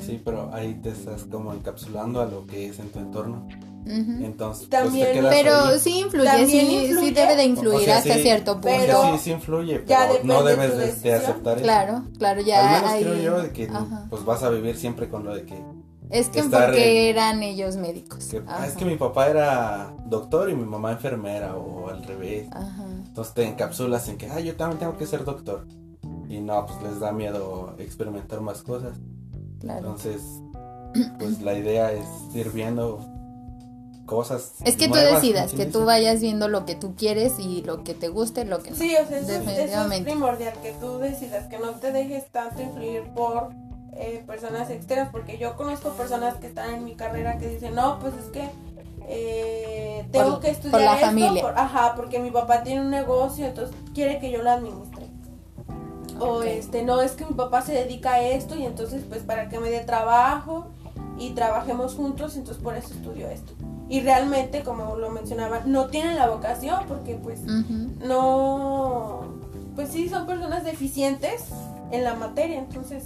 [0.01, 3.47] Sí, pero ahí te estás como encapsulando a lo que es en tu entorno.
[3.87, 5.79] Entonces, También, pues te quedas Pero ahí.
[5.81, 8.69] sí influye, También sí, sí debe de influir O sea, hasta sí, cierto punto.
[8.69, 11.63] Pero sí, sí influye, ya pero no depende debes de- de, aceptar eso.
[11.65, 14.07] Claro, claro, ya Al menos ahí- creo yo de que Ajá.
[14.11, 15.63] pues vas a vivir siempre con lo de que,
[16.11, 18.25] Es que porque en- eran ellos médicos.
[18.27, 22.49] que, ah, es que mi papá era doctor y mi mamá enfermera o al revés.
[22.53, 22.85] ajá.
[23.07, 25.67] Entonces te encapsulas en que, ah, yo también tengo que ser doctor.
[26.29, 28.93] Y no, pues les da miedo experimentar más cosas.
[29.59, 29.79] Claro.
[29.81, 30.23] Entonces,
[31.19, 33.05] pues la idea es ir viendo
[34.11, 34.53] cosas.
[34.65, 37.95] Es que tú decidas, que tú vayas viendo lo que tú quieres y lo que
[37.95, 38.77] te guste, lo que no.
[38.77, 40.11] Sí, o sea, eso, es- eso es Definitivamente.
[40.11, 43.51] primordial, que tú decidas, que no te dejes tanto influir por
[43.95, 47.99] eh, personas externas, porque yo conozco personas que están en mi carrera que dicen, no,
[47.99, 48.49] pues es que
[49.09, 51.43] eh, tengo Por- que estudiar por la esto, familia.
[51.43, 55.07] por- ajá, porque mi papá tiene un negocio, entonces quiere que yo lo administre.
[56.21, 59.49] O este, no es que mi papá se dedica a esto y entonces pues para
[59.49, 60.67] que me dé trabajo
[61.19, 63.53] y trabajemos juntos, entonces por eso estudio esto.
[63.91, 69.25] Y realmente, como lo mencionaba, no tienen la vocación porque pues no,
[69.75, 71.43] pues sí son personas deficientes
[71.91, 73.03] en la materia, entonces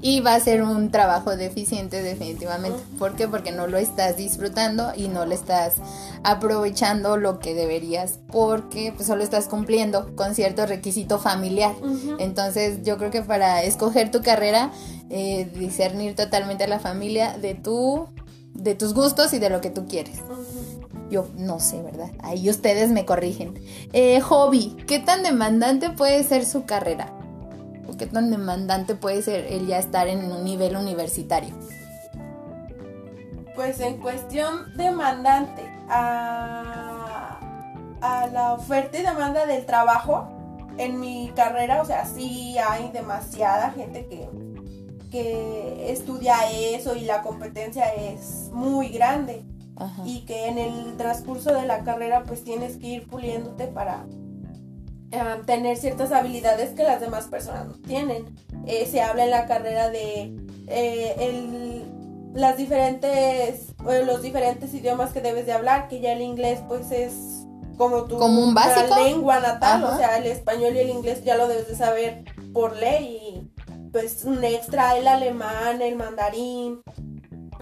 [0.00, 2.78] Y va a ser un trabajo deficiente definitivamente.
[2.98, 3.28] ¿Por qué?
[3.28, 5.74] Porque no lo estás disfrutando y no le estás
[6.22, 11.74] aprovechando lo que deberías porque pues, solo estás cumpliendo con cierto requisito familiar.
[12.18, 14.70] Entonces yo creo que para escoger tu carrera,
[15.10, 18.08] eh, discernir totalmente a la familia de tu,
[18.54, 20.20] de tus gustos y de lo que tú quieres.
[21.10, 22.10] Yo no sé, ¿verdad?
[22.20, 23.54] Ahí ustedes me corrigen.
[23.92, 27.12] Eh, hobby, ¿qué tan demandante puede ser su carrera?
[27.88, 31.54] ¿O qué tan demandante puede ser el ya estar en un nivel universitario?
[33.54, 37.38] Pues en cuestión demandante a,
[38.00, 40.28] a la oferta y demanda del trabajo
[40.78, 44.28] en mi carrera, o sea, sí hay demasiada gente que,
[45.14, 49.44] que estudia eso y la competencia es muy grande
[49.76, 50.02] Ajá.
[50.04, 54.06] y que en el transcurso de la carrera pues tienes que ir puliéndote para
[55.12, 58.24] eh, tener ciertas habilidades que las demás personas no tienen.
[58.66, 60.34] Eh, se habla en la carrera de
[60.66, 61.84] eh, el-
[62.34, 66.90] las diferentes, eh, los diferentes idiomas que debes de hablar, que ya el inglés pues
[66.90, 67.12] es
[67.76, 68.96] como tu Como un básico.
[68.96, 69.94] lengua natal, Ajá.
[69.94, 73.23] o sea, el español y el inglés ya lo debes de saber por ley
[73.94, 76.82] pues un extra el alemán, el mandarín,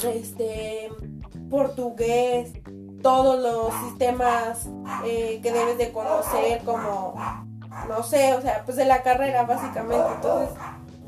[0.02, 0.88] este
[1.50, 2.54] portugués,
[3.02, 4.66] todos los sistemas
[5.04, 7.14] eh, que debes de conocer como
[7.86, 10.56] no sé, o sea, pues de la carrera básicamente, entonces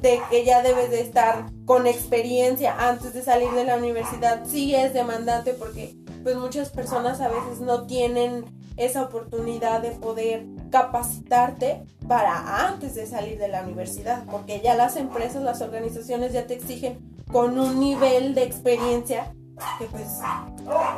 [0.03, 4.75] de que ya debes de estar con experiencia antes de salir de la universidad, sí
[4.75, 8.45] es demandante porque pues muchas personas a veces no tienen
[8.77, 14.97] esa oportunidad de poder capacitarte para antes de salir de la universidad, porque ya las
[14.97, 16.99] empresas, las organizaciones ya te exigen
[17.33, 19.33] con un nivel de experiencia
[19.79, 20.03] que pues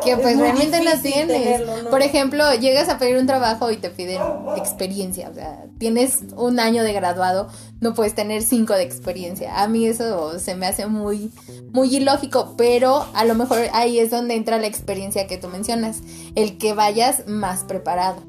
[0.03, 1.43] Que es pues realmente no difícil tienes.
[1.43, 1.91] tenerlo, ¿no?
[1.91, 4.21] Por ejemplo, llegas a pedir un trabajo y te piden
[4.57, 5.29] experiencia.
[5.29, 7.49] O sea, tienes un año de graduado,
[7.81, 9.63] no puedes tener cinco de experiencia.
[9.63, 11.33] A mí eso se me hace muy,
[11.73, 15.99] muy ilógico, pero a lo mejor ahí es donde entra la experiencia que tú mencionas.
[16.35, 18.23] El que vayas más preparado.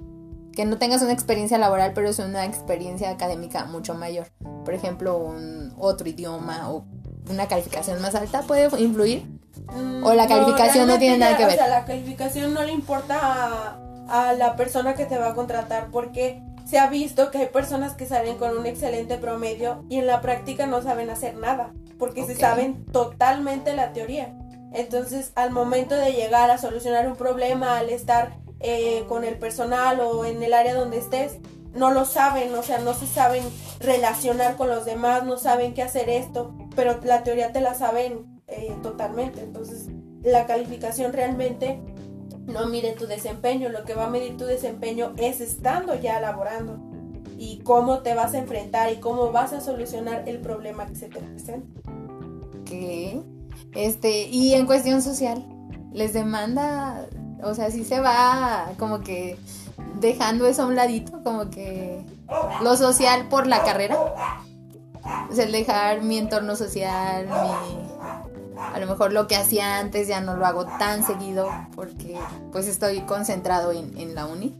[0.58, 4.30] Que no tengas una experiencia laboral, pero es una experiencia académica mucho mayor.
[4.66, 6.84] Por ejemplo, un otro idioma o
[7.30, 9.24] una calificación más alta puede influir.
[9.72, 11.58] Mm, O la calificación no tiene nada que O ver.
[11.58, 13.78] sea, la calificación no le importa a,
[14.30, 17.93] a la persona que te va a contratar porque se ha visto que hay personas
[17.93, 22.26] que salen con un excelente promedio y en la práctica no saben hacer nada porque
[22.26, 24.36] se saben totalmente la teoría.
[24.74, 29.99] Entonces, al momento de llegar a solucionar un problema, al estar eh, con el personal
[29.99, 31.38] o en el área donde estés,
[31.74, 33.43] no lo saben, o sea, no se saben
[33.80, 38.41] relacionar con los demás, no saben qué hacer esto, pero la teoría te la saben
[38.47, 39.41] eh, totalmente.
[39.41, 39.88] Entonces,
[40.24, 41.80] la calificación realmente
[42.45, 46.80] no mide tu desempeño, lo que va a medir tu desempeño es estando ya laborando
[47.38, 51.08] y cómo te vas a enfrentar y cómo vas a solucionar el problema que se
[51.08, 51.68] te presenta.
[52.66, 53.22] que
[53.74, 55.45] este y en cuestión social
[55.91, 57.08] les demanda
[57.44, 59.38] o sea sí se va como que
[60.00, 62.04] dejando eso a un ladito como que
[62.62, 63.98] lo social por la carrera.
[65.30, 67.88] O sea el dejar mi entorno social mi
[68.58, 72.18] a lo mejor lo que hacía antes ya no lo hago tan seguido porque
[72.52, 74.58] pues estoy concentrado en, en la uni.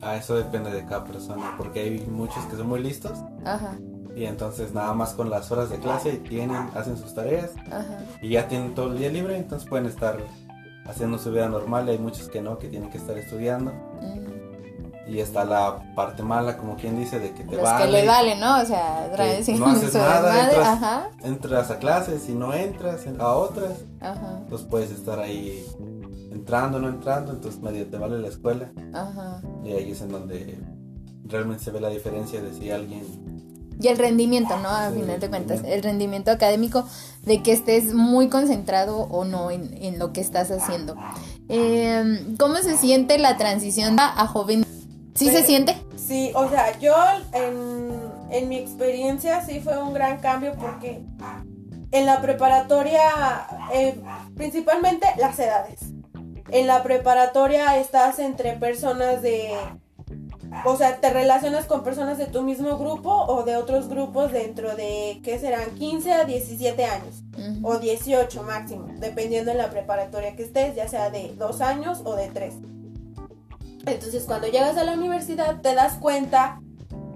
[0.00, 3.76] Ah, eso depende de cada persona, porque hay muchos que son muy listos ajá.
[4.14, 7.98] y entonces nada más con las horas de clase tienen, hacen sus tareas ajá.
[8.22, 10.18] y ya tienen todo el día libre, entonces pueden estar
[10.88, 11.86] haciendo su vida normal.
[11.88, 15.10] y Hay muchos que no, que tienen que estar estudiando mm.
[15.10, 17.84] y está la parte mala, como quien dice, de que te los vale.
[17.84, 19.10] que le vale no o sea
[19.56, 24.62] no haces nada, entras- ajá Entras a clases y no entras a otras, ajá pues
[24.62, 25.64] puedes estar ahí
[26.30, 30.58] entrando, no entrando, entonces medio te vale la escuela ajá y ahí es en donde
[31.24, 33.47] realmente se ve la diferencia de si alguien
[33.80, 34.68] Y el rendimiento, ¿no?
[34.70, 36.84] Al Sí, final de cuentas, el rendimiento académico
[37.22, 40.96] de que estés muy concentrado o no en, en lo que estás haciendo.
[41.48, 44.64] Eh, ¿Cómo se siente la transición a, a joven?
[45.14, 45.76] ¿Sí se Pues, siente?
[45.96, 46.94] Sí, o sea, yo
[47.32, 47.90] en,
[48.30, 51.02] en mi experiencia sí fue un gran cambio porque
[51.90, 54.00] en la preparatoria, eh,
[54.34, 55.80] principalmente las edades.
[56.50, 59.52] En la preparatoria estás entre personas de,
[60.64, 64.74] o sea, te relacionas con personas de tu mismo grupo o de otros grupos dentro
[64.76, 65.70] de, ¿qué serán?
[65.76, 67.22] 15 a 17 años
[67.62, 72.14] o 18 máximo, dependiendo en la preparatoria que estés, ya sea de dos años o
[72.16, 72.54] de tres.
[73.86, 76.60] Entonces cuando llegas a la universidad te das cuenta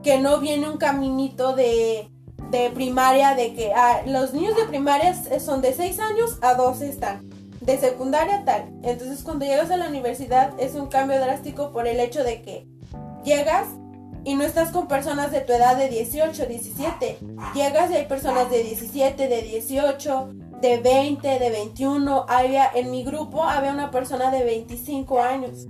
[0.03, 2.09] que no viene un caminito de
[2.53, 6.87] de primaria, de que ah, los niños de primaria son de 6 años a 12
[6.87, 7.29] están,
[7.63, 8.69] de secundaria tal.
[8.83, 12.69] Entonces cuando llegas a la universidad es un cambio drástico por el hecho de que
[13.25, 13.67] llegas
[14.25, 17.19] y no estás con personas de tu edad de 18, 17.
[17.55, 20.29] Llegas y hay personas de 17, de 18,
[20.61, 22.27] de 20, de 21.
[22.29, 25.67] Había, en mi grupo había una persona de 25 años.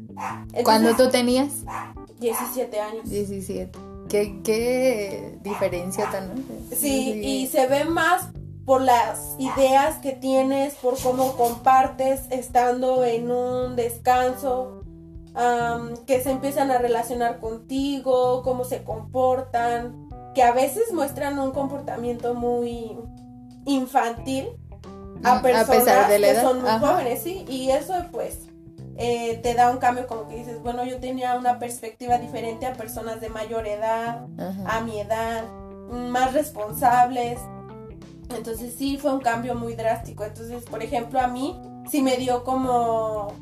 [0.64, 1.64] ¿Cuándo tú tenías?
[2.20, 3.08] 17 años.
[3.08, 3.78] 17.
[4.08, 6.44] ¿Qué, qué diferencia tan...
[6.76, 8.28] Sí, y se ve más
[8.66, 14.81] por las ideas que tienes, por cómo compartes estando en un descanso,
[16.06, 22.34] que se empiezan a relacionar contigo, cómo se comportan, que a veces muestran un comportamiento
[22.34, 22.98] muy
[23.64, 24.48] infantil
[25.22, 28.40] a personas que son muy jóvenes, sí, y eso pues
[28.96, 32.74] eh, te da un cambio como que dices, bueno, yo tenía una perspectiva diferente a
[32.74, 34.26] personas de mayor edad,
[34.66, 35.44] a mi edad,
[35.90, 37.38] más responsables.
[38.36, 40.24] Entonces sí fue un cambio muy drástico.
[40.24, 41.60] Entonces, por ejemplo, a mí
[41.90, 43.32] sí me dio como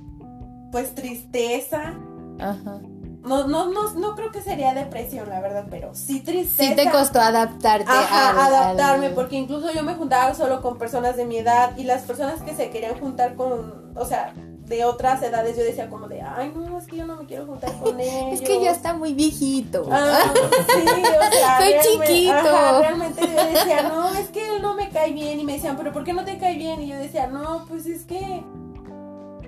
[0.70, 1.94] pues tristeza.
[2.38, 2.80] Ajá.
[3.22, 6.70] No, no, no, no creo que sería depresión, la verdad, pero sí tristeza.
[6.70, 7.90] Sí te costó adaptarte.
[7.90, 12.02] Ajá, adaptarme, porque incluso yo me juntaba solo con personas de mi edad y las
[12.02, 14.32] personas que se querían juntar con, o sea,
[14.70, 17.44] de otras edades yo decía como de, ay, no, es que yo no me quiero
[17.44, 18.32] juntar con ellos.
[18.32, 19.86] es que ya está muy viejito.
[19.90, 22.80] Ah, sí, o sea, Soy chiquito.
[22.80, 25.40] realmente yo decía, no, es que él no me cae bien.
[25.40, 26.80] Y me decían, pero ¿por qué no te cae bien?
[26.80, 28.44] Y yo decía, no, pues es que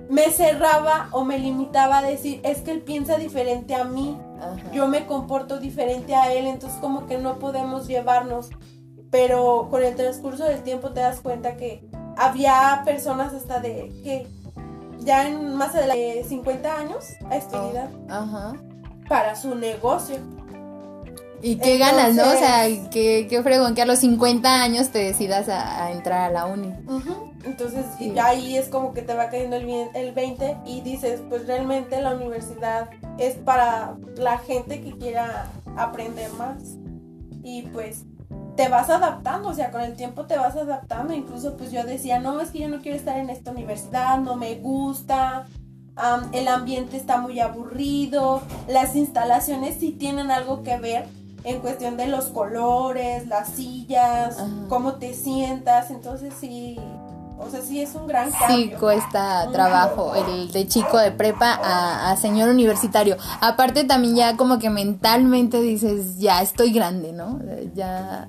[0.09, 4.17] me cerraba o me limitaba a decir, es que él piensa diferente a mí,
[4.73, 8.49] yo me comporto diferente a él, entonces como que no podemos llevarnos.
[9.09, 11.87] Pero con el transcurso del tiempo te das cuenta que
[12.17, 14.27] había personas hasta de que
[14.99, 17.89] ya en más de 50 años a estudiar
[19.07, 20.17] para su negocio.
[21.41, 22.23] Y qué ganas, ¿no?
[22.23, 26.31] O sea, qué, qué fregón que a los 50 años te decidas a, entrar a
[26.31, 26.73] la uni.
[27.43, 27.85] Entonces,
[28.21, 32.15] ahí es como que te va cayendo el, el 20 y dices, pues realmente la
[32.15, 36.77] universidad es para la gente que quiera aprender más.
[37.43, 38.05] Y pues
[38.55, 41.13] te vas adaptando, o sea, con el tiempo te vas adaptando.
[41.13, 44.35] Incluso pues yo decía, no, es que yo no quiero estar en esta universidad, no
[44.35, 45.47] me gusta,
[46.31, 51.05] el ambiente está muy aburrido, las instalaciones sí tienen algo que ver
[51.43, 54.37] en cuestión de los colores, las sillas,
[54.69, 56.79] cómo te sientas, entonces sí,
[57.39, 58.57] o sea, sí es un gran cambio.
[58.57, 61.59] Sí, cuesta trabajo el de chico de prepa
[62.09, 63.17] a, señor universitario.
[63.41, 67.39] Aparte también ya como que mentalmente dices, ya estoy grande, ¿no?
[67.73, 68.27] Ya,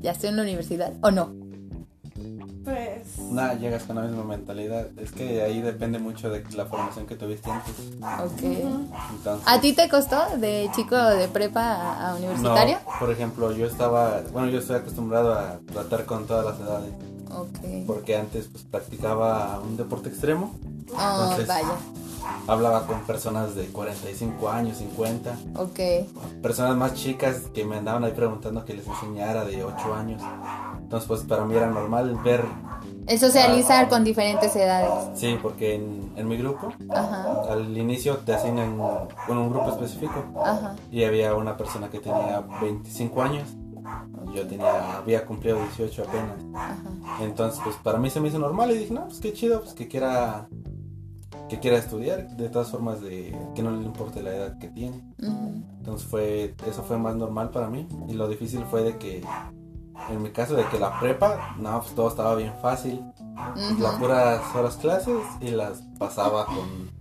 [0.00, 1.34] ya estoy en la universidad, ¿o no?
[2.64, 3.18] Pues...
[3.18, 4.86] Nada, llegas con la misma mentalidad.
[4.98, 7.74] Es que ahí depende mucho de la formación que tuviste antes.
[8.00, 9.40] Ok.
[9.46, 12.78] ¿A ti te costó de chico de prepa a, universitario?
[12.98, 16.92] por ejemplo, yo estaba, bueno, yo estoy acostumbrado a tratar con todas las edades.
[17.30, 17.84] Okay.
[17.86, 20.54] Porque antes pues practicaba un deporte extremo.
[20.92, 21.76] Oh, vaya.
[22.46, 25.36] Hablaba con personas de 45 años, 50.
[25.56, 25.80] Ok.
[26.42, 30.22] Personas más chicas que me andaban ahí preguntando que les enseñara de 8 años.
[30.80, 32.44] Entonces pues para mí era normal ver...
[33.06, 34.90] Es socializar con diferentes edades.
[35.14, 36.72] Sí, porque en, en mi grupo,
[37.48, 38.78] al inicio te asignan
[39.26, 40.24] con un grupo específico.
[40.44, 40.76] Ajá.
[40.92, 43.48] Y había una persona que tenía 25 años
[44.34, 46.70] yo tenía, había cumplido 18 apenas.
[47.20, 49.74] Entonces, pues para mí se me hizo normal y dije, no, pues qué chido, pues
[49.74, 50.48] que quiera,
[51.48, 55.02] que quiera estudiar, de todas formas, de que no le importe la edad que tiene.
[55.18, 57.88] Entonces fue, eso fue más normal para mí.
[58.08, 59.24] Y lo difícil fue de que,
[60.10, 63.02] en mi caso, de que la prepa, no, pues todo estaba bien fácil.
[63.78, 66.99] Las puras horas clases y las pasaba con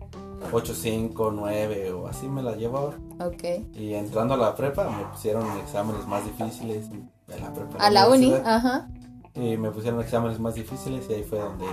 [0.52, 2.94] 8, 5, 9 o así me la llevaba.
[3.20, 3.44] Ok.
[3.74, 6.90] Y entrando a la prepa me pusieron exámenes más difíciles.
[7.28, 8.90] la prepa, a la, uni, ajá.
[9.36, 11.66] Y me pusieron exámenes más difíciles y ahí fue donde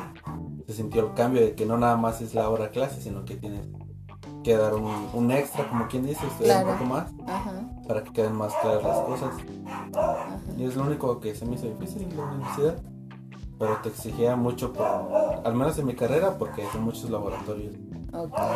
[0.66, 3.36] se sintió el cambio de que no nada más es la hora clase, sino que
[3.36, 3.66] tienes
[4.44, 7.10] que dar un, extra, como quien dice, estudiar un poco más
[7.88, 9.34] para que queden más claras las cosas.
[10.56, 12.76] Y es lo único que se me hizo difícil en la universidad.
[13.58, 17.74] Pero te exigía mucho, por, al menos en mi carrera, porque son muchos laboratorios.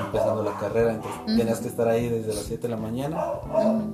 [0.06, 3.20] Empezando la carrera, entonces tenías que estar ahí desde las 7 de la mañana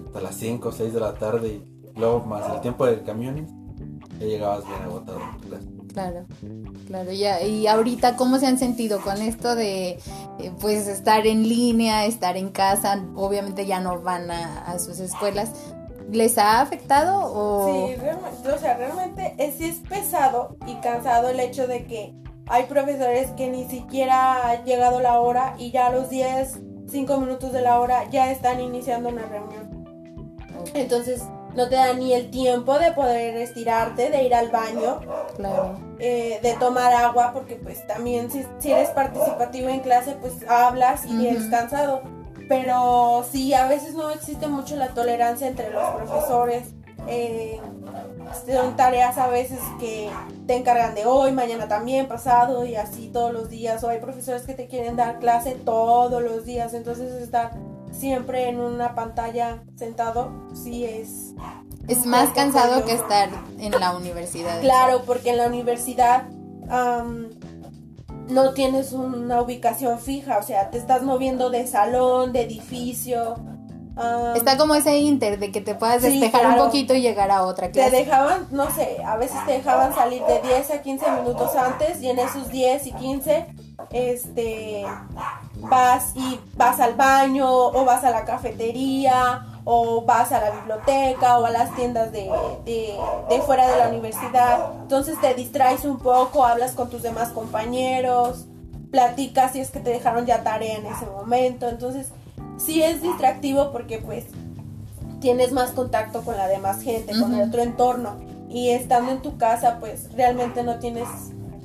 [0.07, 3.47] hasta las 5 o 6 de la tarde y luego más el tiempo del camión
[4.19, 5.21] ya llegabas bien agotado.
[5.93, 6.27] Claro,
[6.87, 7.13] claro.
[7.13, 9.99] Ya, y ahorita, ¿cómo se han sentido con esto de
[10.39, 13.03] eh, pues estar en línea, estar en casa?
[13.15, 15.53] Obviamente ya no van a, sus escuelas.
[16.11, 17.67] ¿Les ha afectado o...?
[17.89, 22.15] Sí, realmente, o sea, realmente es, es pesado y cansado el hecho de que
[22.49, 27.17] hay profesores que ni siquiera ha llegado la hora y ya a los 10, 5
[27.19, 29.85] minutos de la hora ya están iniciando una reunión.
[30.75, 31.23] Entonces,
[31.57, 35.01] no te da ni el tiempo de poder estirarte, de ir al baño,
[35.37, 35.81] Claro.
[35.99, 41.05] eh, de tomar agua, porque pues también si, si eres participativo en clase, pues hablas
[41.07, 41.27] y Ujú.
[41.27, 42.03] eres cansado.
[42.49, 46.65] Pero sí, a veces no existe mucho la tolerancia entre los profesores.
[47.09, 47.61] eh,
[48.45, 50.11] son tareas a veces que
[50.47, 53.83] te encargan de hoy, mañana también, pasado y así todos los días.
[53.85, 56.75] O hay profesores que te quieren dar clase todos los días.
[56.75, 57.53] Entonces estar
[57.93, 61.35] siempre en una pantalla sentado sí es
[61.89, 63.29] Es más cansado que estar
[63.59, 64.61] en la universidad.
[64.61, 66.25] Claro, porque en la universidad
[66.69, 67.29] am,
[68.29, 73.35] no tienes una ubicación fija, o sea, te estás moviendo de salón, de edificio.
[73.97, 76.61] am, Está como ese inter de que te puedas Sí, despejar claro.
[76.63, 77.97] un poquito y llegar a otra te clase.
[77.97, 82.11] dejaban, no sé, a veces te dejaban salir de 10 a 15 minutos antes y
[82.11, 83.47] en esos 10 y 15
[83.93, 84.85] este
[85.61, 91.39] vas y vas al baño o vas a la cafetería o vas a la biblioteca
[91.41, 92.31] o a las tiendas de,
[92.65, 92.97] de,
[93.29, 94.71] de fuera de la universidad.
[94.83, 98.47] Entonces te distraes un poco, hablas con tus demás compañeros,
[98.93, 101.69] platicas si es que te dejaron ya tarea en ese momento.
[101.69, 102.11] Entonces
[102.59, 104.27] sí es distractivo porque pues
[105.21, 108.19] tienes más contacto con la demás gente, con el otro entorno.
[108.49, 111.09] Y estando en tu casa, pues realmente no tienes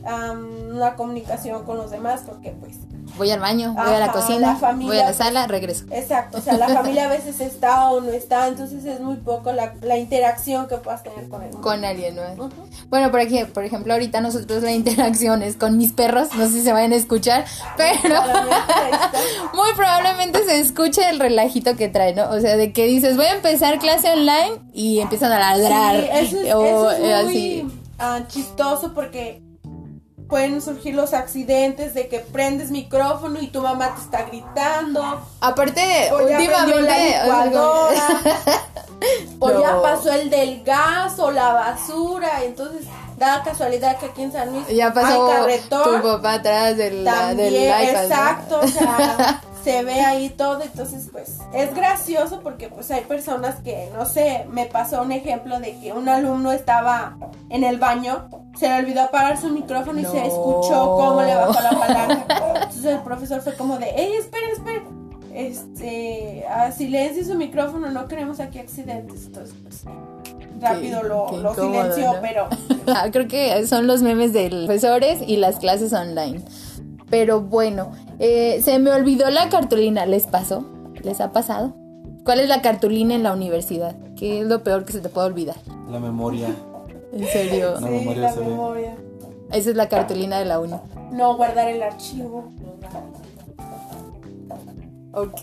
[0.05, 2.79] am, una comunicación con los demás porque pues
[3.17, 5.85] Voy al baño, voy a la cocina, la familia, voy a la pues, sala, regreso.
[5.91, 9.51] Exacto, o sea, la familia a veces está o no está, entonces es muy poco
[9.51, 11.61] la, la interacción que puedas tener con mundo.
[11.61, 12.49] Con alguien, ¿no?
[12.89, 16.53] Bueno, por aquí, por ejemplo, ahorita nosotros la interacción es con mis perros, no sé
[16.53, 17.45] si se vayan a escuchar,
[17.77, 18.15] pero
[19.53, 22.29] muy probablemente se escuche el relajito que trae, ¿no?
[22.29, 25.95] O sea, de que dices, voy a empezar clase online y empiezan a ladrar.
[26.01, 27.67] Sí, eso es, o eso es eh, muy así.
[27.99, 29.41] ah, chistoso porque
[30.31, 35.21] pueden surgir los accidentes de que prendes micrófono y tu mamá te está gritando.
[35.41, 36.81] Aparte, O ya últimamente.
[36.81, 38.21] la o sea, licuadora,
[39.39, 39.61] o No.
[39.61, 42.43] ya pasó el del gas o la basura.
[42.43, 42.85] Entonces,
[43.17, 46.01] da casualidad que aquí en San Luis ya pasó hay carretón.
[46.01, 47.93] tu papá atrás del, También, del iPad.
[47.93, 48.01] ¿no?
[48.01, 53.55] exacto, o sea, se ve ahí todo, entonces pues es gracioso porque pues hay personas
[53.63, 57.17] que, no sé, me pasó un ejemplo de que un alumno estaba
[57.49, 61.61] en el baño, se le olvidó apagar su micrófono y se escuchó cómo le bajó
[61.61, 62.25] la palanca.
[62.55, 65.01] Entonces el profesor fue como de, hey, esperen, esperen.
[65.33, 69.27] Este, a silencio su micrófono, no queremos aquí accidentes.
[69.27, 69.83] Entonces, pues,
[70.59, 72.21] rápido lo, qué lo incómodo, silenció, ¿no?
[72.21, 72.49] pero
[72.87, 76.43] Ah, Creo que son los memes de los profesores y las clases online.
[77.11, 80.05] Pero bueno, eh, se me olvidó la cartulina.
[80.07, 80.65] ¿Les pasó?
[81.03, 81.75] ¿Les ha pasado?
[82.23, 83.95] ¿Cuál es la cartulina en la universidad?
[84.15, 85.57] ¿Qué es lo peor que se te puede olvidar?
[85.89, 86.47] La memoria.
[87.11, 87.73] En serio.
[87.79, 88.95] La memoria la se memoria.
[89.51, 90.73] Esa es la cartulina de la uni.
[91.11, 92.49] No guardar el archivo.
[95.13, 95.41] Ok.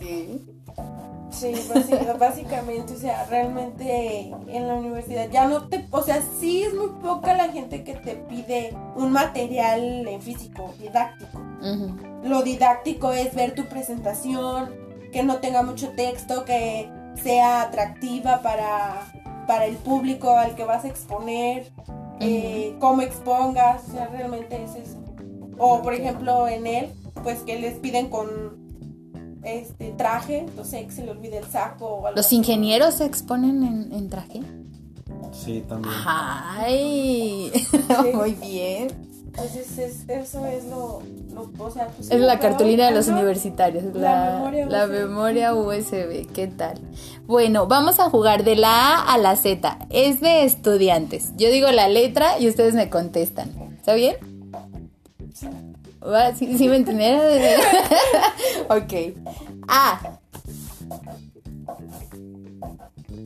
[1.31, 6.62] Sí, basi- básicamente, o sea, realmente en la universidad ya no te, o sea, sí
[6.62, 11.39] es muy poca la gente que te pide un material en físico, didáctico.
[12.24, 14.74] Lo didáctico es ver tu presentación,
[15.12, 16.91] que no tenga mucho texto, que
[17.22, 19.12] sea atractiva para,
[19.47, 21.70] para el público al que vas a exponer,
[22.20, 24.99] eh, cómo expongas, o sea, realmente es eso.
[25.59, 26.91] O por ejemplo en él,
[27.22, 28.68] pues que les piden con
[29.45, 33.05] este traje, no sé, que se le olvide el saco o algo ¿Los ingenieros se
[33.05, 34.43] exponen en, en traje?
[35.32, 35.95] Sí, también.
[36.07, 37.51] ¡Ay!
[38.14, 38.89] Muy bien.
[39.26, 41.01] Entonces es- eso es lo,
[41.32, 44.66] lo- o sea, pues, Es lo la peor, cartulina de los universitarios, La la, memoria
[44.66, 44.93] la USB.
[44.93, 46.26] memoria USB.
[46.32, 46.80] ¿Qué tal?
[47.26, 49.78] Bueno, vamos a jugar de la A a la Z.
[49.91, 51.32] Es de estudiantes.
[51.36, 53.51] Yo digo la letra y ustedes me contestan.
[53.78, 54.16] ¿Está bien?
[54.53, 54.66] ¿Va?
[56.36, 57.20] ¿Sí, sí me entendieron?
[58.68, 59.16] ok.
[59.68, 60.18] A.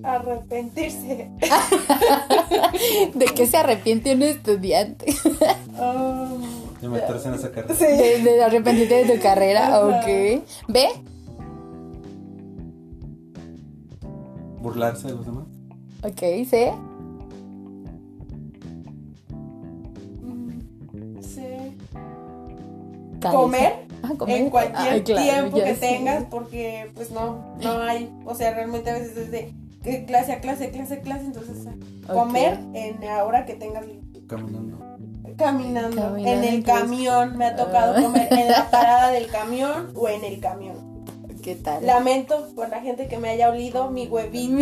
[0.04, 1.30] Arrepentirse.
[3.14, 5.14] ¿De qué se arrepiente un estudiante?
[5.78, 6.42] Um,
[6.80, 7.74] De meterse en esa carrera.
[7.74, 7.84] sí.
[7.84, 9.68] De, de arrepentirte de tu carrera.
[9.68, 9.86] Ajá.
[9.86, 10.42] Ok.
[10.68, 10.88] B.
[14.60, 15.44] Burlarse de los demás.
[16.02, 16.18] Ok.
[16.48, 16.72] C.
[23.30, 24.36] Comer Ah, comer.
[24.36, 28.90] en cualquier Ay, claro, tiempo que tengas porque pues no no hay o sea realmente
[28.90, 31.68] a veces es de clase a clase clase a clase entonces
[32.12, 33.84] comer en la hora que tengas.
[34.28, 34.78] Caminando.
[35.36, 38.02] caminando, Caminando, en el camión me ha tocado Ah.
[38.02, 40.91] comer en la parada del camión o en el camión
[41.42, 41.84] ¿Qué tal?
[41.84, 44.52] lamento por la gente que me haya olido mi huevito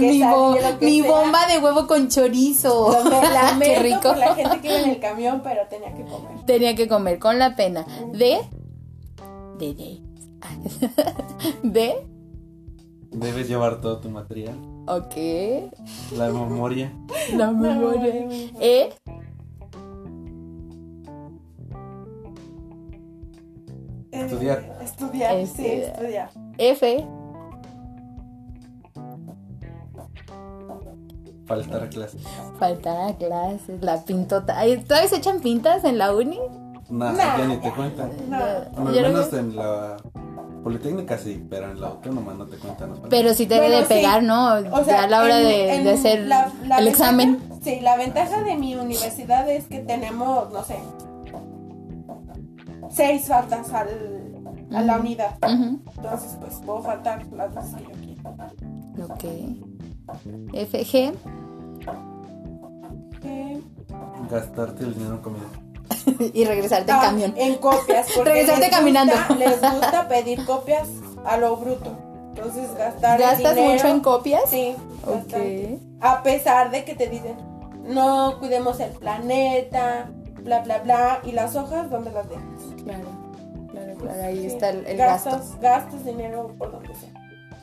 [0.00, 2.90] mi, bo- bomba de huevo con chorizo.
[2.92, 4.00] Lo me- lamento Qué rico.
[4.02, 7.18] por la gente que iba en el camión pero tenía que comer Tenía que comer
[7.18, 7.86] con la pena.
[8.12, 8.38] De.
[9.58, 9.74] De.
[9.74, 10.00] De.
[11.62, 12.06] De.
[13.12, 14.56] Debes llevar todo tu material.
[14.88, 15.14] Ok.
[16.16, 16.92] La memoria.
[17.34, 18.12] La memoria.
[18.12, 18.50] E.
[18.60, 18.92] Eh,
[24.14, 24.78] Estudiar.
[24.82, 26.30] Estudiar, sí, Estudiar.
[26.58, 27.06] F.
[31.46, 32.22] Faltar a clases.
[32.58, 33.82] Faltar a clases.
[33.82, 34.58] La pintota.
[34.58, 36.38] Ay, ¿Todavía se echan pintas en la uni?
[36.88, 37.14] Nah.
[37.14, 38.10] ya ni te cuentan.
[38.28, 38.38] No.
[38.38, 39.96] Ya- Al no menos en la
[40.62, 42.94] Politécnica sí, pero en la autónoma no te cuentan.
[43.10, 43.88] Pero sí te debe de sí.
[43.88, 44.54] pegar, ¿no?
[44.72, 46.88] O sea, ya a la hora en- de, en de hacer la- la el ventaja-
[46.88, 47.42] examen.
[47.62, 50.76] Sí, la ventaja de mi universidad es que tenemos, no sé,
[52.94, 53.88] seis faltas al,
[54.72, 55.36] a la unidad.
[55.42, 58.52] Entonces, pues puedo faltar las veces que yo quiera.
[59.12, 59.24] Ok.
[60.54, 61.12] F, G.
[63.24, 63.60] Eh,
[64.30, 66.30] Gastarte el dinero en comida.
[66.32, 67.34] y regresarte en ah, camión.
[67.36, 68.06] En copias.
[68.14, 69.12] Porque Regresarte les gusta- caminando.
[69.38, 70.88] Les gusta pedir copias
[71.24, 71.90] a lo bruto.
[72.34, 74.42] Entonces, gastar el ¿Gastas dinero- mucho en copias?
[74.48, 74.74] Sí.
[75.02, 75.10] Ok.
[75.14, 75.78] bastante.
[76.00, 77.36] A pesar de que te dicen,
[77.86, 80.10] no cuidemos el planeta,
[80.42, 81.20] bla, bla, bla.
[81.24, 82.44] Y las hojas, ¿dónde las dejas?
[82.84, 83.04] Claro,
[83.70, 84.22] claro, claro.
[84.22, 84.46] Ahí Sí.
[84.46, 85.30] está el, el gasto.
[85.30, 87.10] gastas, Gastas dinero por donde sea.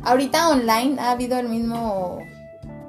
[0.04, 2.20] ¿Ahorita online ha habido el mismo.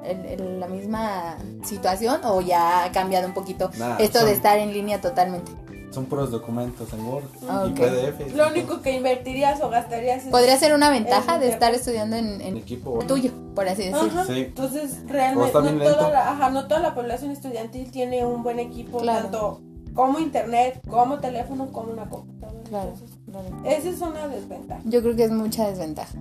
[0.03, 4.33] el- el- la misma situación o ya ha cambiado un poquito Nah, esto son- de
[4.33, 5.49] estar en línea totalmente?
[5.91, 7.77] Son puros documentos en Word Ah, y ok.
[7.79, 8.35] PDF.
[8.35, 10.29] Lo único que invertirías o gastarías es...
[10.31, 12.61] Podría ser una ventaja de estar estudiando en, En
[13.07, 14.01] tuyo, por así decirlo.
[14.21, 14.25] Ajá.
[14.25, 14.39] Sí.
[14.41, 18.97] Entonces, realmente no toda, la, ajá, no toda la población estudiantil tiene un buen equipo,
[18.97, 19.21] Claro.
[19.21, 19.61] tanto
[19.93, 22.63] como internet, como teléfono, como una computadora.
[22.69, 23.47] Claro, Entonces, claro.
[23.65, 24.81] esa es una desventaja.
[24.85, 26.17] Yo creo que es mucha desventaja.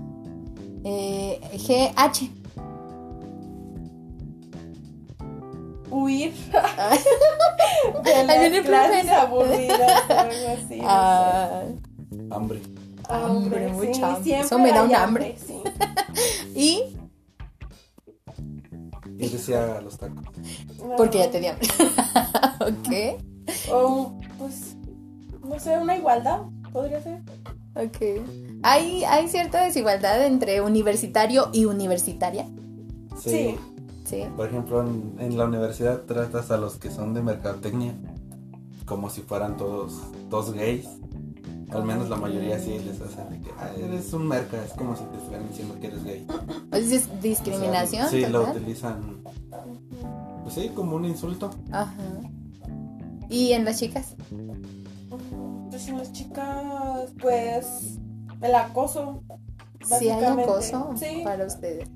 [0.85, 2.31] Eh, GH.
[5.91, 6.33] Huir
[8.05, 10.77] de las clases aburridas o algo así.
[10.79, 11.62] no Ah,
[12.31, 12.61] Hambre.
[12.62, 12.70] sé.
[13.11, 14.23] hambre, sí, mucha hambre.
[14.25, 15.37] siempre Eso me da un hambre.
[15.47, 15.61] sí.
[16.55, 16.97] y
[19.18, 20.25] Y decía los tacos.
[20.97, 21.68] porque ya tenía hambre.
[23.18, 23.23] ok.
[23.73, 24.77] O, pues,
[25.49, 26.43] no sé, una igualdad,
[26.73, 27.20] podría ser.
[27.75, 28.23] Ok.
[28.62, 32.47] ¿Hay, ¿Hay cierta desigualdad entre universitario y universitaria?
[33.20, 33.57] Sí.
[34.05, 34.25] Sí.
[34.37, 37.95] Por ejemplo, en, en la universidad tratas a los que son de mercadotecnia
[38.85, 39.95] como si fueran todos,
[40.29, 40.87] todos gays.
[41.70, 44.95] Al menos la mayoría sí les hacen de que "Ah, eres un merca, es como
[44.95, 46.27] si te estuvieran diciendo que eres gay.
[46.73, 48.09] ¿Es dis- O sea, discriminación?
[48.11, 49.23] sí, lo utilizan,
[50.43, 51.49] pues sí, como un insulto.
[51.70, 51.95] Ajá.
[53.33, 54.14] ¿Y en las chicas?
[55.70, 57.66] Pues en las chicas, pues,
[58.43, 59.22] el acoso.
[59.85, 60.43] Si hay básicamente.
[60.53, 61.22] acoso Sí.
[61.24, 61.89] para ustedes.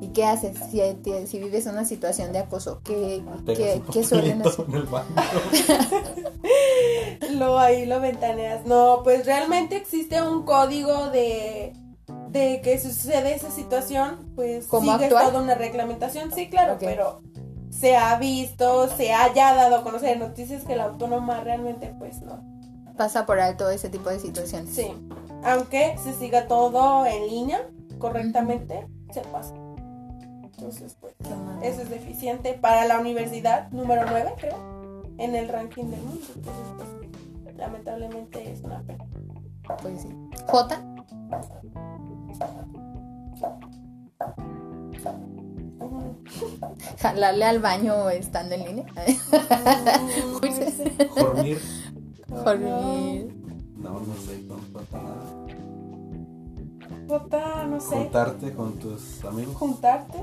[0.00, 0.80] ¿Y qué haces si,
[1.26, 2.80] si vives una situación de acoso?
[2.84, 4.66] ¿Qué, qué, qué suelen hacer?
[7.32, 8.66] Luego ahí lo ventaneas.
[8.66, 11.72] No, pues realmente existe un código de,
[12.28, 15.28] de que si sucede esa situación, pues ¿Cómo sigue actuar?
[15.30, 16.32] toda una reglamentación.
[16.32, 17.22] Sí, claro, pero
[17.84, 22.22] se ha visto, se haya dado a conocer en noticias que la autónoma realmente, pues
[22.22, 22.42] no.
[22.96, 24.74] Pasa por alto ese tipo de situaciones.
[24.74, 24.90] Sí,
[25.42, 27.68] aunque se siga todo en línea
[27.98, 29.52] correctamente, se pasa.
[30.42, 31.12] Entonces, pues,
[31.62, 36.24] eso es deficiente para la universidad número 9, creo, en el ranking del mundo.
[36.36, 36.64] Entonces,
[37.42, 39.04] pues, lamentablemente es una pena.
[39.82, 40.08] Pues sí.
[40.46, 40.80] J.
[47.00, 48.84] Jalarle al baño estando en línea.
[51.14, 51.58] Mm, Dormir.
[52.28, 53.34] Dormir.
[53.78, 54.56] No, no sé, no
[57.68, 59.54] no sé, Juntarte con tus amigos.
[59.56, 60.18] juntarte.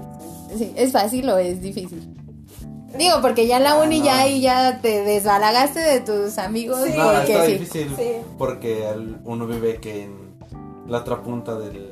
[0.57, 2.15] Sí, ¿es fácil o es difícil?
[2.97, 4.05] Digo, porque ya en la Ah, uni no.
[4.05, 6.79] ya y ya te desbalagaste de tus amigos.
[6.85, 6.93] Sí.
[6.97, 7.51] No, porque está sí.
[7.53, 8.11] difícil Sí.
[8.37, 8.85] porque
[9.23, 10.35] uno vive que en
[10.87, 11.90] la otra punta del,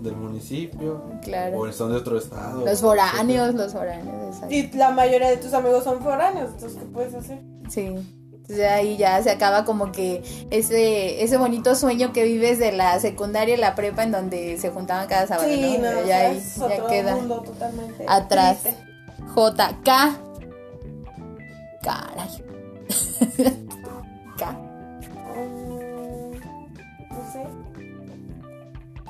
[0.00, 1.58] del municipio Claro.
[1.60, 2.64] o son de otro estado.
[2.64, 4.34] Los foráneos, los foráneos.
[4.34, 4.54] exacto.
[4.54, 7.40] Y la mayoría de tus amigos son foráneos, entonces, ¿qué puedes hacer?
[7.68, 7.94] Sí.
[8.32, 12.98] Entonces ahí ya se acaba como que ese, ese bonito sueño que vives de la
[12.98, 16.06] secundaria y la prepa en donde se juntaban cada sábado, sí, ¿no?
[16.06, 18.62] ya ahí es ya otro queda mundo totalmente atrás.
[18.62, 18.82] triste.
[19.34, 20.18] J, K.
[21.82, 22.44] Caray.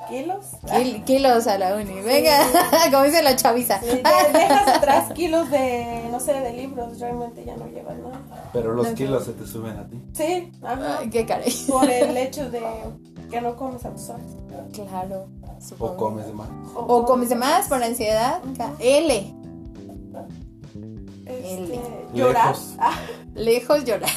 [0.08, 0.46] ¿Kilos?
[0.66, 2.00] Kil- kilos a la uni.
[2.00, 2.38] Venga,
[2.90, 3.78] como dice la chaviza.
[3.80, 8.20] Sí, de- dejas atrás kilos de, no sé, de libros, realmente ya no llevas nada.
[8.52, 10.00] Pero los No, kilos se te suben a ti.
[10.14, 11.52] Sí, ajá, Ay, qué caray.
[11.68, 12.62] por el hecho de
[13.30, 14.26] que no comes a tus horas.
[14.72, 15.28] Claro.
[15.42, 15.96] O supongo.
[15.96, 16.48] comes de más.
[16.74, 18.40] O comes de más por ansiedad.
[18.56, 18.72] K.
[18.78, 19.34] L.
[21.26, 21.80] Este,
[22.14, 22.46] llorar.
[22.54, 22.74] Lejos.
[22.78, 22.94] Ah,
[23.34, 24.10] Lejos llorar.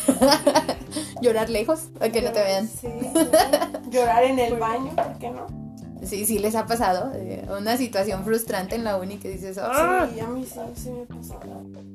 [1.22, 1.80] llorar lejos.
[2.00, 2.68] Para que no te vean.
[2.68, 3.10] Sí, sí.
[3.90, 5.46] Llorar en el baño, ¿por qué no?
[6.04, 7.12] Sí, sí les ha pasado.
[7.16, 10.08] eh, una situación frustrante en la uni que dices, ¡ah!
[10.12, 11.40] Sí, a mí sí, sí me pasó.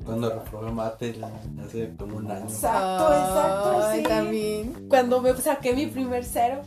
[0.05, 1.31] Cuando reprobé mate la-
[1.67, 2.45] hace como un año.
[2.45, 4.03] Exacto, exacto, Ay, sí.
[4.09, 4.87] también.
[4.89, 6.63] Cuando me saqué mi primer cero,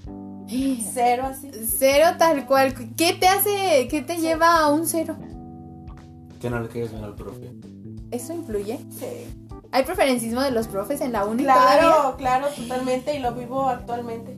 [0.93, 1.49] cero así.
[1.77, 2.73] Cero tal cual.
[2.97, 5.15] ¿Qué te hace, qué te lleva a un cero?
[6.41, 7.51] Que no le quedes bien al profe.
[8.11, 8.79] ¿Eso influye?
[8.89, 9.05] Sí.
[9.71, 11.79] ¿Hay preferencismo de los profes en la uni todavía?
[11.79, 14.37] Claro, claro, totalmente, y lo vivo actualmente.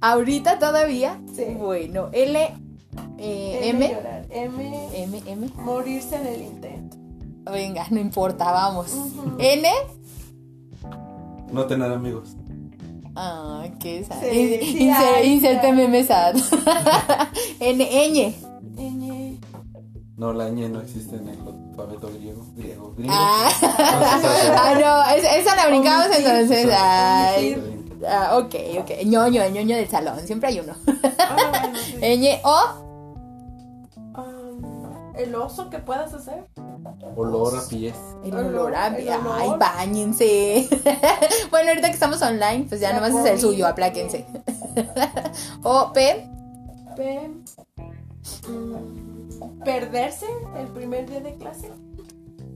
[0.00, 1.20] ¿Ahorita todavía?
[1.34, 1.44] Sí.
[1.58, 2.54] Bueno, L,
[3.18, 5.48] eh, M, llorar, M, M, M.
[5.56, 6.96] morirse en el intento.
[7.50, 8.92] Venga, no importa, vamos.
[8.92, 9.36] Ujú.
[9.38, 9.68] N,
[11.52, 12.36] No tener amigos.
[13.16, 14.20] ah, qué sad.
[14.20, 16.36] Sí, In- sí inser- inserte meme sad.
[17.60, 18.34] N, ñ.
[18.76, 19.38] Ñ.
[20.16, 22.44] No, la ñ no existe en el alfabeto griego.
[22.56, 23.14] Griego, griego.
[23.16, 26.68] Ah, ah, no, es- esa la brincamos entonces.
[26.72, 27.79] Ay, Omitir.
[28.08, 28.90] Ah, ok, ok.
[29.04, 30.74] ñoño, el ñoño del salón, siempre hay uno.
[31.18, 31.96] Ah, bueno, sí.
[32.00, 32.90] Ñ, O,
[34.16, 36.44] Um, el oso que puedas hacer.
[37.16, 37.94] Olor a pies.
[38.24, 39.34] el Olor, olor a el olor.
[39.38, 40.68] Ay, bañense.
[41.50, 43.38] bueno, ahorita que estamos online, pues ya La nomás es el comida.
[43.40, 44.26] suyo, apláquense.
[45.62, 46.28] o, P,
[46.96, 47.30] P.
[48.48, 50.26] mm, perderse
[50.58, 51.70] el primer día de clase.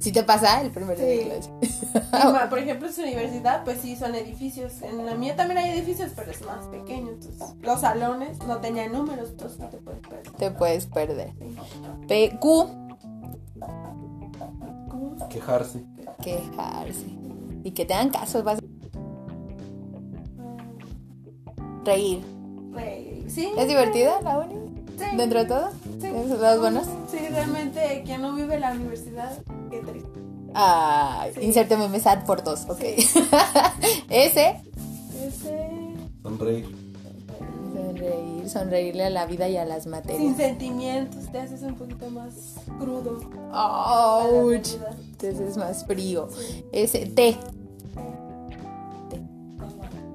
[0.04, 1.48] Si te pasa el primer día de Sí.
[1.50, 2.48] clase.
[2.50, 4.82] Por ejemplo, en su universidad, pues sí, son edificios.
[4.82, 7.12] En la mía también hay edificios, pero es más pequeño.
[7.12, 10.32] Entonces, los salones no tenían números, entonces no te puedes perder.
[10.32, 11.32] Te puedes perder.
[12.06, 12.68] P, Q,
[15.30, 15.84] Quejarse.
[16.22, 17.06] quejarse.
[17.64, 18.62] Y que te hagan caso, vas a
[21.84, 22.22] reír.
[22.72, 23.24] Reír.
[23.28, 23.50] Sí.
[23.56, 24.56] ¿Es divertida la uni?
[24.98, 25.16] Sí.
[25.16, 25.70] ¿Dentro de todo?
[26.00, 26.06] Sí.
[26.06, 26.86] ¿Es los buenos?
[27.10, 29.32] Sí, realmente quien no vive la universidad,
[29.80, 30.20] qué triste.
[30.54, 31.40] Ah, Sí.
[31.42, 32.80] inserte meme sad por dos, ok.
[34.08, 34.60] Ese.
[36.22, 36.74] Sonreír.
[37.74, 40.36] sonreír, sonreírle a la vida y a las Sin materias.
[40.36, 42.34] sentimientos, te haces un poquito más
[42.78, 43.20] crudo.
[43.52, 44.50] a la Ouch.
[44.78, 44.96] realidad.
[45.10, 46.28] Entonces es más frío.
[46.72, 47.36] S, T,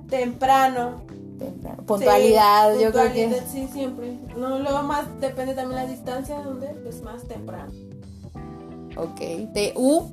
[0.10, 1.02] Temprano.
[1.38, 1.84] temprano.
[1.86, 3.23] puntualidad, Sí, yo creo que.
[3.23, 4.18] puntualidad, Sí, siempre.
[4.38, 7.72] No, luego más depende también la distancia donde, pues más temprano.
[9.00, 9.52] Ok.
[9.54, 10.12] T, U,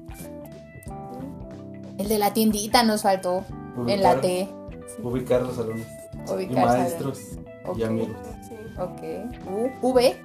[1.98, 3.44] el de la tiendita nos faltó.
[3.86, 4.48] En la Ubicar- T.
[5.02, 5.86] Ubicar los salones.
[6.28, 7.20] y Ubicar maestros.
[7.66, 7.78] Ok.
[7.78, 8.16] Y amigos.
[8.48, 8.54] Sí.
[8.78, 9.02] Ok.
[9.82, 10.16] U, V,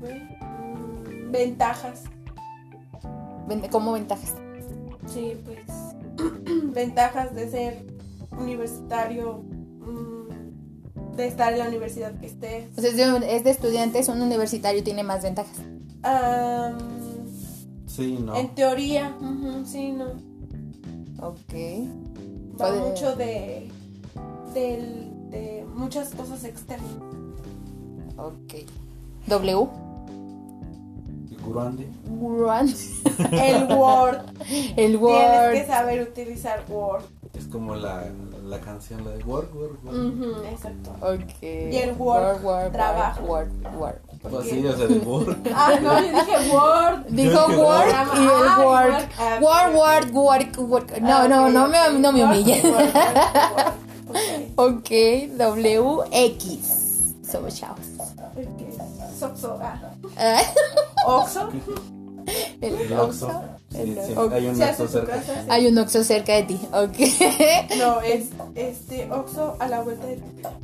[0.00, 0.28] V.
[1.30, 2.04] Ventajas.
[3.48, 4.34] ven- ¿cómo ventajas?
[5.06, 5.60] Sí, pues.
[6.72, 7.86] ventajas de ser
[8.38, 9.38] universitario.
[9.42, 12.66] mm, De estar en la universidad que estés.
[12.76, 15.56] O sea, es de, es de estudiantes, un universitario tiene más ventajas.
[16.02, 16.76] Am,
[17.96, 18.34] Sí, no.
[18.36, 20.04] En teoría, ujú, sí, no.
[21.26, 21.54] Ok.
[22.60, 23.70] Va Puede- mucho de,
[24.54, 26.90] del- de muchas cosas externas.
[28.18, 28.54] Ok.
[29.26, 29.68] W.
[31.46, 31.78] Run.
[33.32, 34.18] El Word.
[34.50, 35.52] El Tienes Word.
[35.52, 37.02] que saber utilizar Word.
[37.34, 38.04] Es como la,
[38.44, 39.96] la canción, la de Work, Work, Work.
[39.96, 40.90] Ujú, exacto.
[41.02, 41.42] Ok.
[41.42, 43.24] Y el work, trabajo.
[43.24, 43.48] Word,
[43.78, 43.96] word.
[44.30, 45.38] Pues sí, o sea, de Work.
[45.54, 47.06] Ah, no, yo dije Word.
[47.08, 48.12] Dijo work Programa.
[48.16, 49.08] y el Ah.
[49.18, 49.76] Ah, Word, ok.
[49.76, 51.00] word, work, work.
[51.00, 52.64] No, Ah, no, no me, no me Word, humilles.
[52.64, 53.74] Word, Word, Word.
[54.56, 54.56] Ok.
[54.56, 54.90] Ok,
[55.36, 57.14] W, X.
[57.30, 57.80] Somos chavos.
[59.18, 59.80] Soxo, ah.
[60.18, 60.42] Ah,
[61.06, 61.48] Oxo.
[62.60, 63.30] El Oxxo.
[63.74, 65.22] hay un su cerca.
[65.48, 66.60] Hay un Oxxo cerca de ti.
[66.72, 66.98] Ok.
[67.78, 70.54] No, es este Oxo a la vuelta de casa.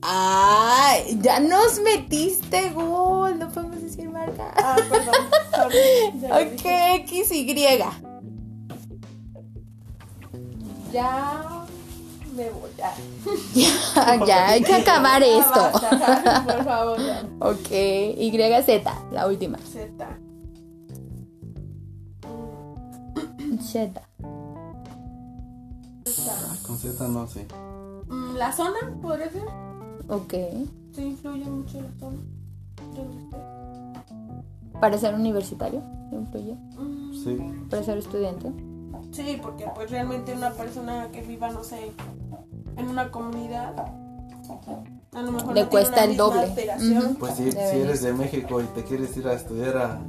[0.00, 3.38] Ay, ya nos metiste gol.
[3.38, 4.52] No podemos decir marca.
[4.56, 5.14] Ah, perdón.
[5.54, 6.62] sorry, ya lo Ok.
[7.04, 7.78] X, Y.
[10.92, 11.66] Ya
[12.34, 12.70] me voy.
[12.76, 12.94] Ya.
[14.14, 15.60] Ya, ya, hay que acabar Ya esto.
[15.72, 17.22] basta, por favor, ya.
[17.40, 17.70] Ok,
[18.18, 18.30] Y,
[18.64, 19.58] Z, la última.
[19.58, 20.18] Z.
[23.60, 24.02] Z.
[26.30, 27.46] Ah, Con Z no sé.
[28.08, 29.67] Mm, La zona, podría ser.
[30.08, 30.34] Ok.
[30.94, 32.18] Sí, influye mucho la zona.
[34.80, 35.82] Para ser universitario,
[36.12, 36.54] influye.
[36.78, 37.36] Mm, Sí.
[37.68, 38.52] Para ser estudiante.
[39.10, 41.92] Sí, porque pues realmente una persona que viva, no sé,
[42.76, 43.74] en una comunidad,
[45.12, 46.52] a lo mejor Le no cuesta el doble.
[47.18, 50.00] Pues si, si eres de México y te quieres ir a estudiar a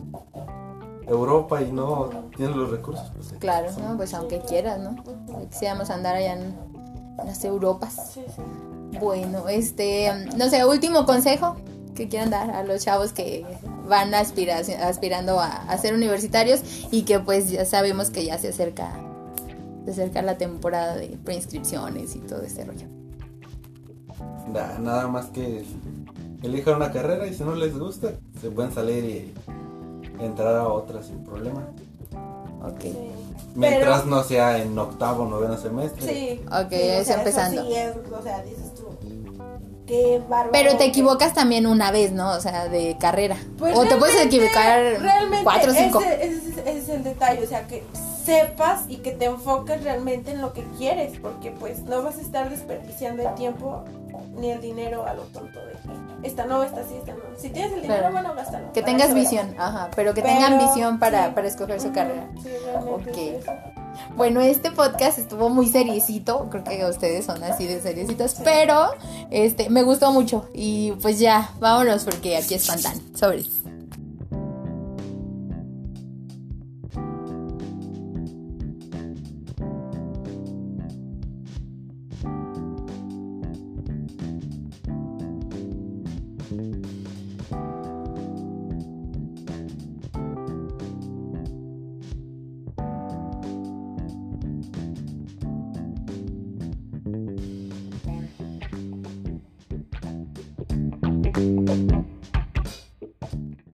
[1.08, 3.98] Europa y no tienes los recursos, pues Claro, ¿no?
[3.98, 4.96] Pues aunque quieras, ¿no?
[5.50, 6.56] Quisiéramos andar allá en,
[7.20, 8.12] en las Europas.
[8.14, 8.42] Sí, sí.
[9.00, 11.56] Bueno, este, no sé, último consejo
[11.96, 13.46] que quieran dar a los chavos que
[13.88, 16.62] van aspira- aspirando a, a ser universitarios
[16.92, 18.90] y que pues ya sabemos que ya se acerca,
[19.86, 22.88] se acerca la temporada de preinscripciones y todo ese rollo.
[24.52, 25.66] Na- nada más que
[26.42, 28.12] elijan una carrera y si no les gusta,
[28.42, 31.68] se pueden salir y entrar a otra sin problema.
[32.64, 32.82] Ok.
[32.82, 32.98] Sí.
[33.56, 36.02] Mientras Pero- no sea en octavo o noveno semestre.
[36.08, 36.42] Sí.
[36.48, 37.62] Ok, sí, ya o está sea, eso empezando.
[37.66, 38.69] sí es, o sea, dices.
[39.90, 40.52] Qué bárbaro.
[40.52, 42.30] Pero te equivocas también una vez, ¿no?
[42.34, 43.38] O sea, de carrera.
[43.58, 46.00] Pues o te puedes equivocar realmente cuatro o cinco.
[46.00, 47.84] Ese, ese es- ese es el detalle, o sea, que
[48.24, 52.22] sepas y que te enfoques realmente en lo que quieres, porque pues no vas a
[52.22, 53.84] estar desperdiciando el tiempo
[54.36, 55.74] ni el dinero a lo tonto de
[56.22, 57.20] esta no, esta sí, esta no.
[57.38, 58.72] Si tienes el dinero, bueno, gástalo.
[58.74, 61.32] Que tengas visión, ajá, pero que Pero, tengan visión para, sí.
[61.34, 62.28] para escoger su carrera.
[62.44, 63.79] Sí, realmente Ok.
[64.16, 68.92] Bueno, este podcast estuvo muy seriecito, creo que ustedes son así de seriecitos, pero
[69.32, 73.00] este me gustó mucho y pues ya, vámonos porque aquí espantan.
[73.16, 73.59] Sobres.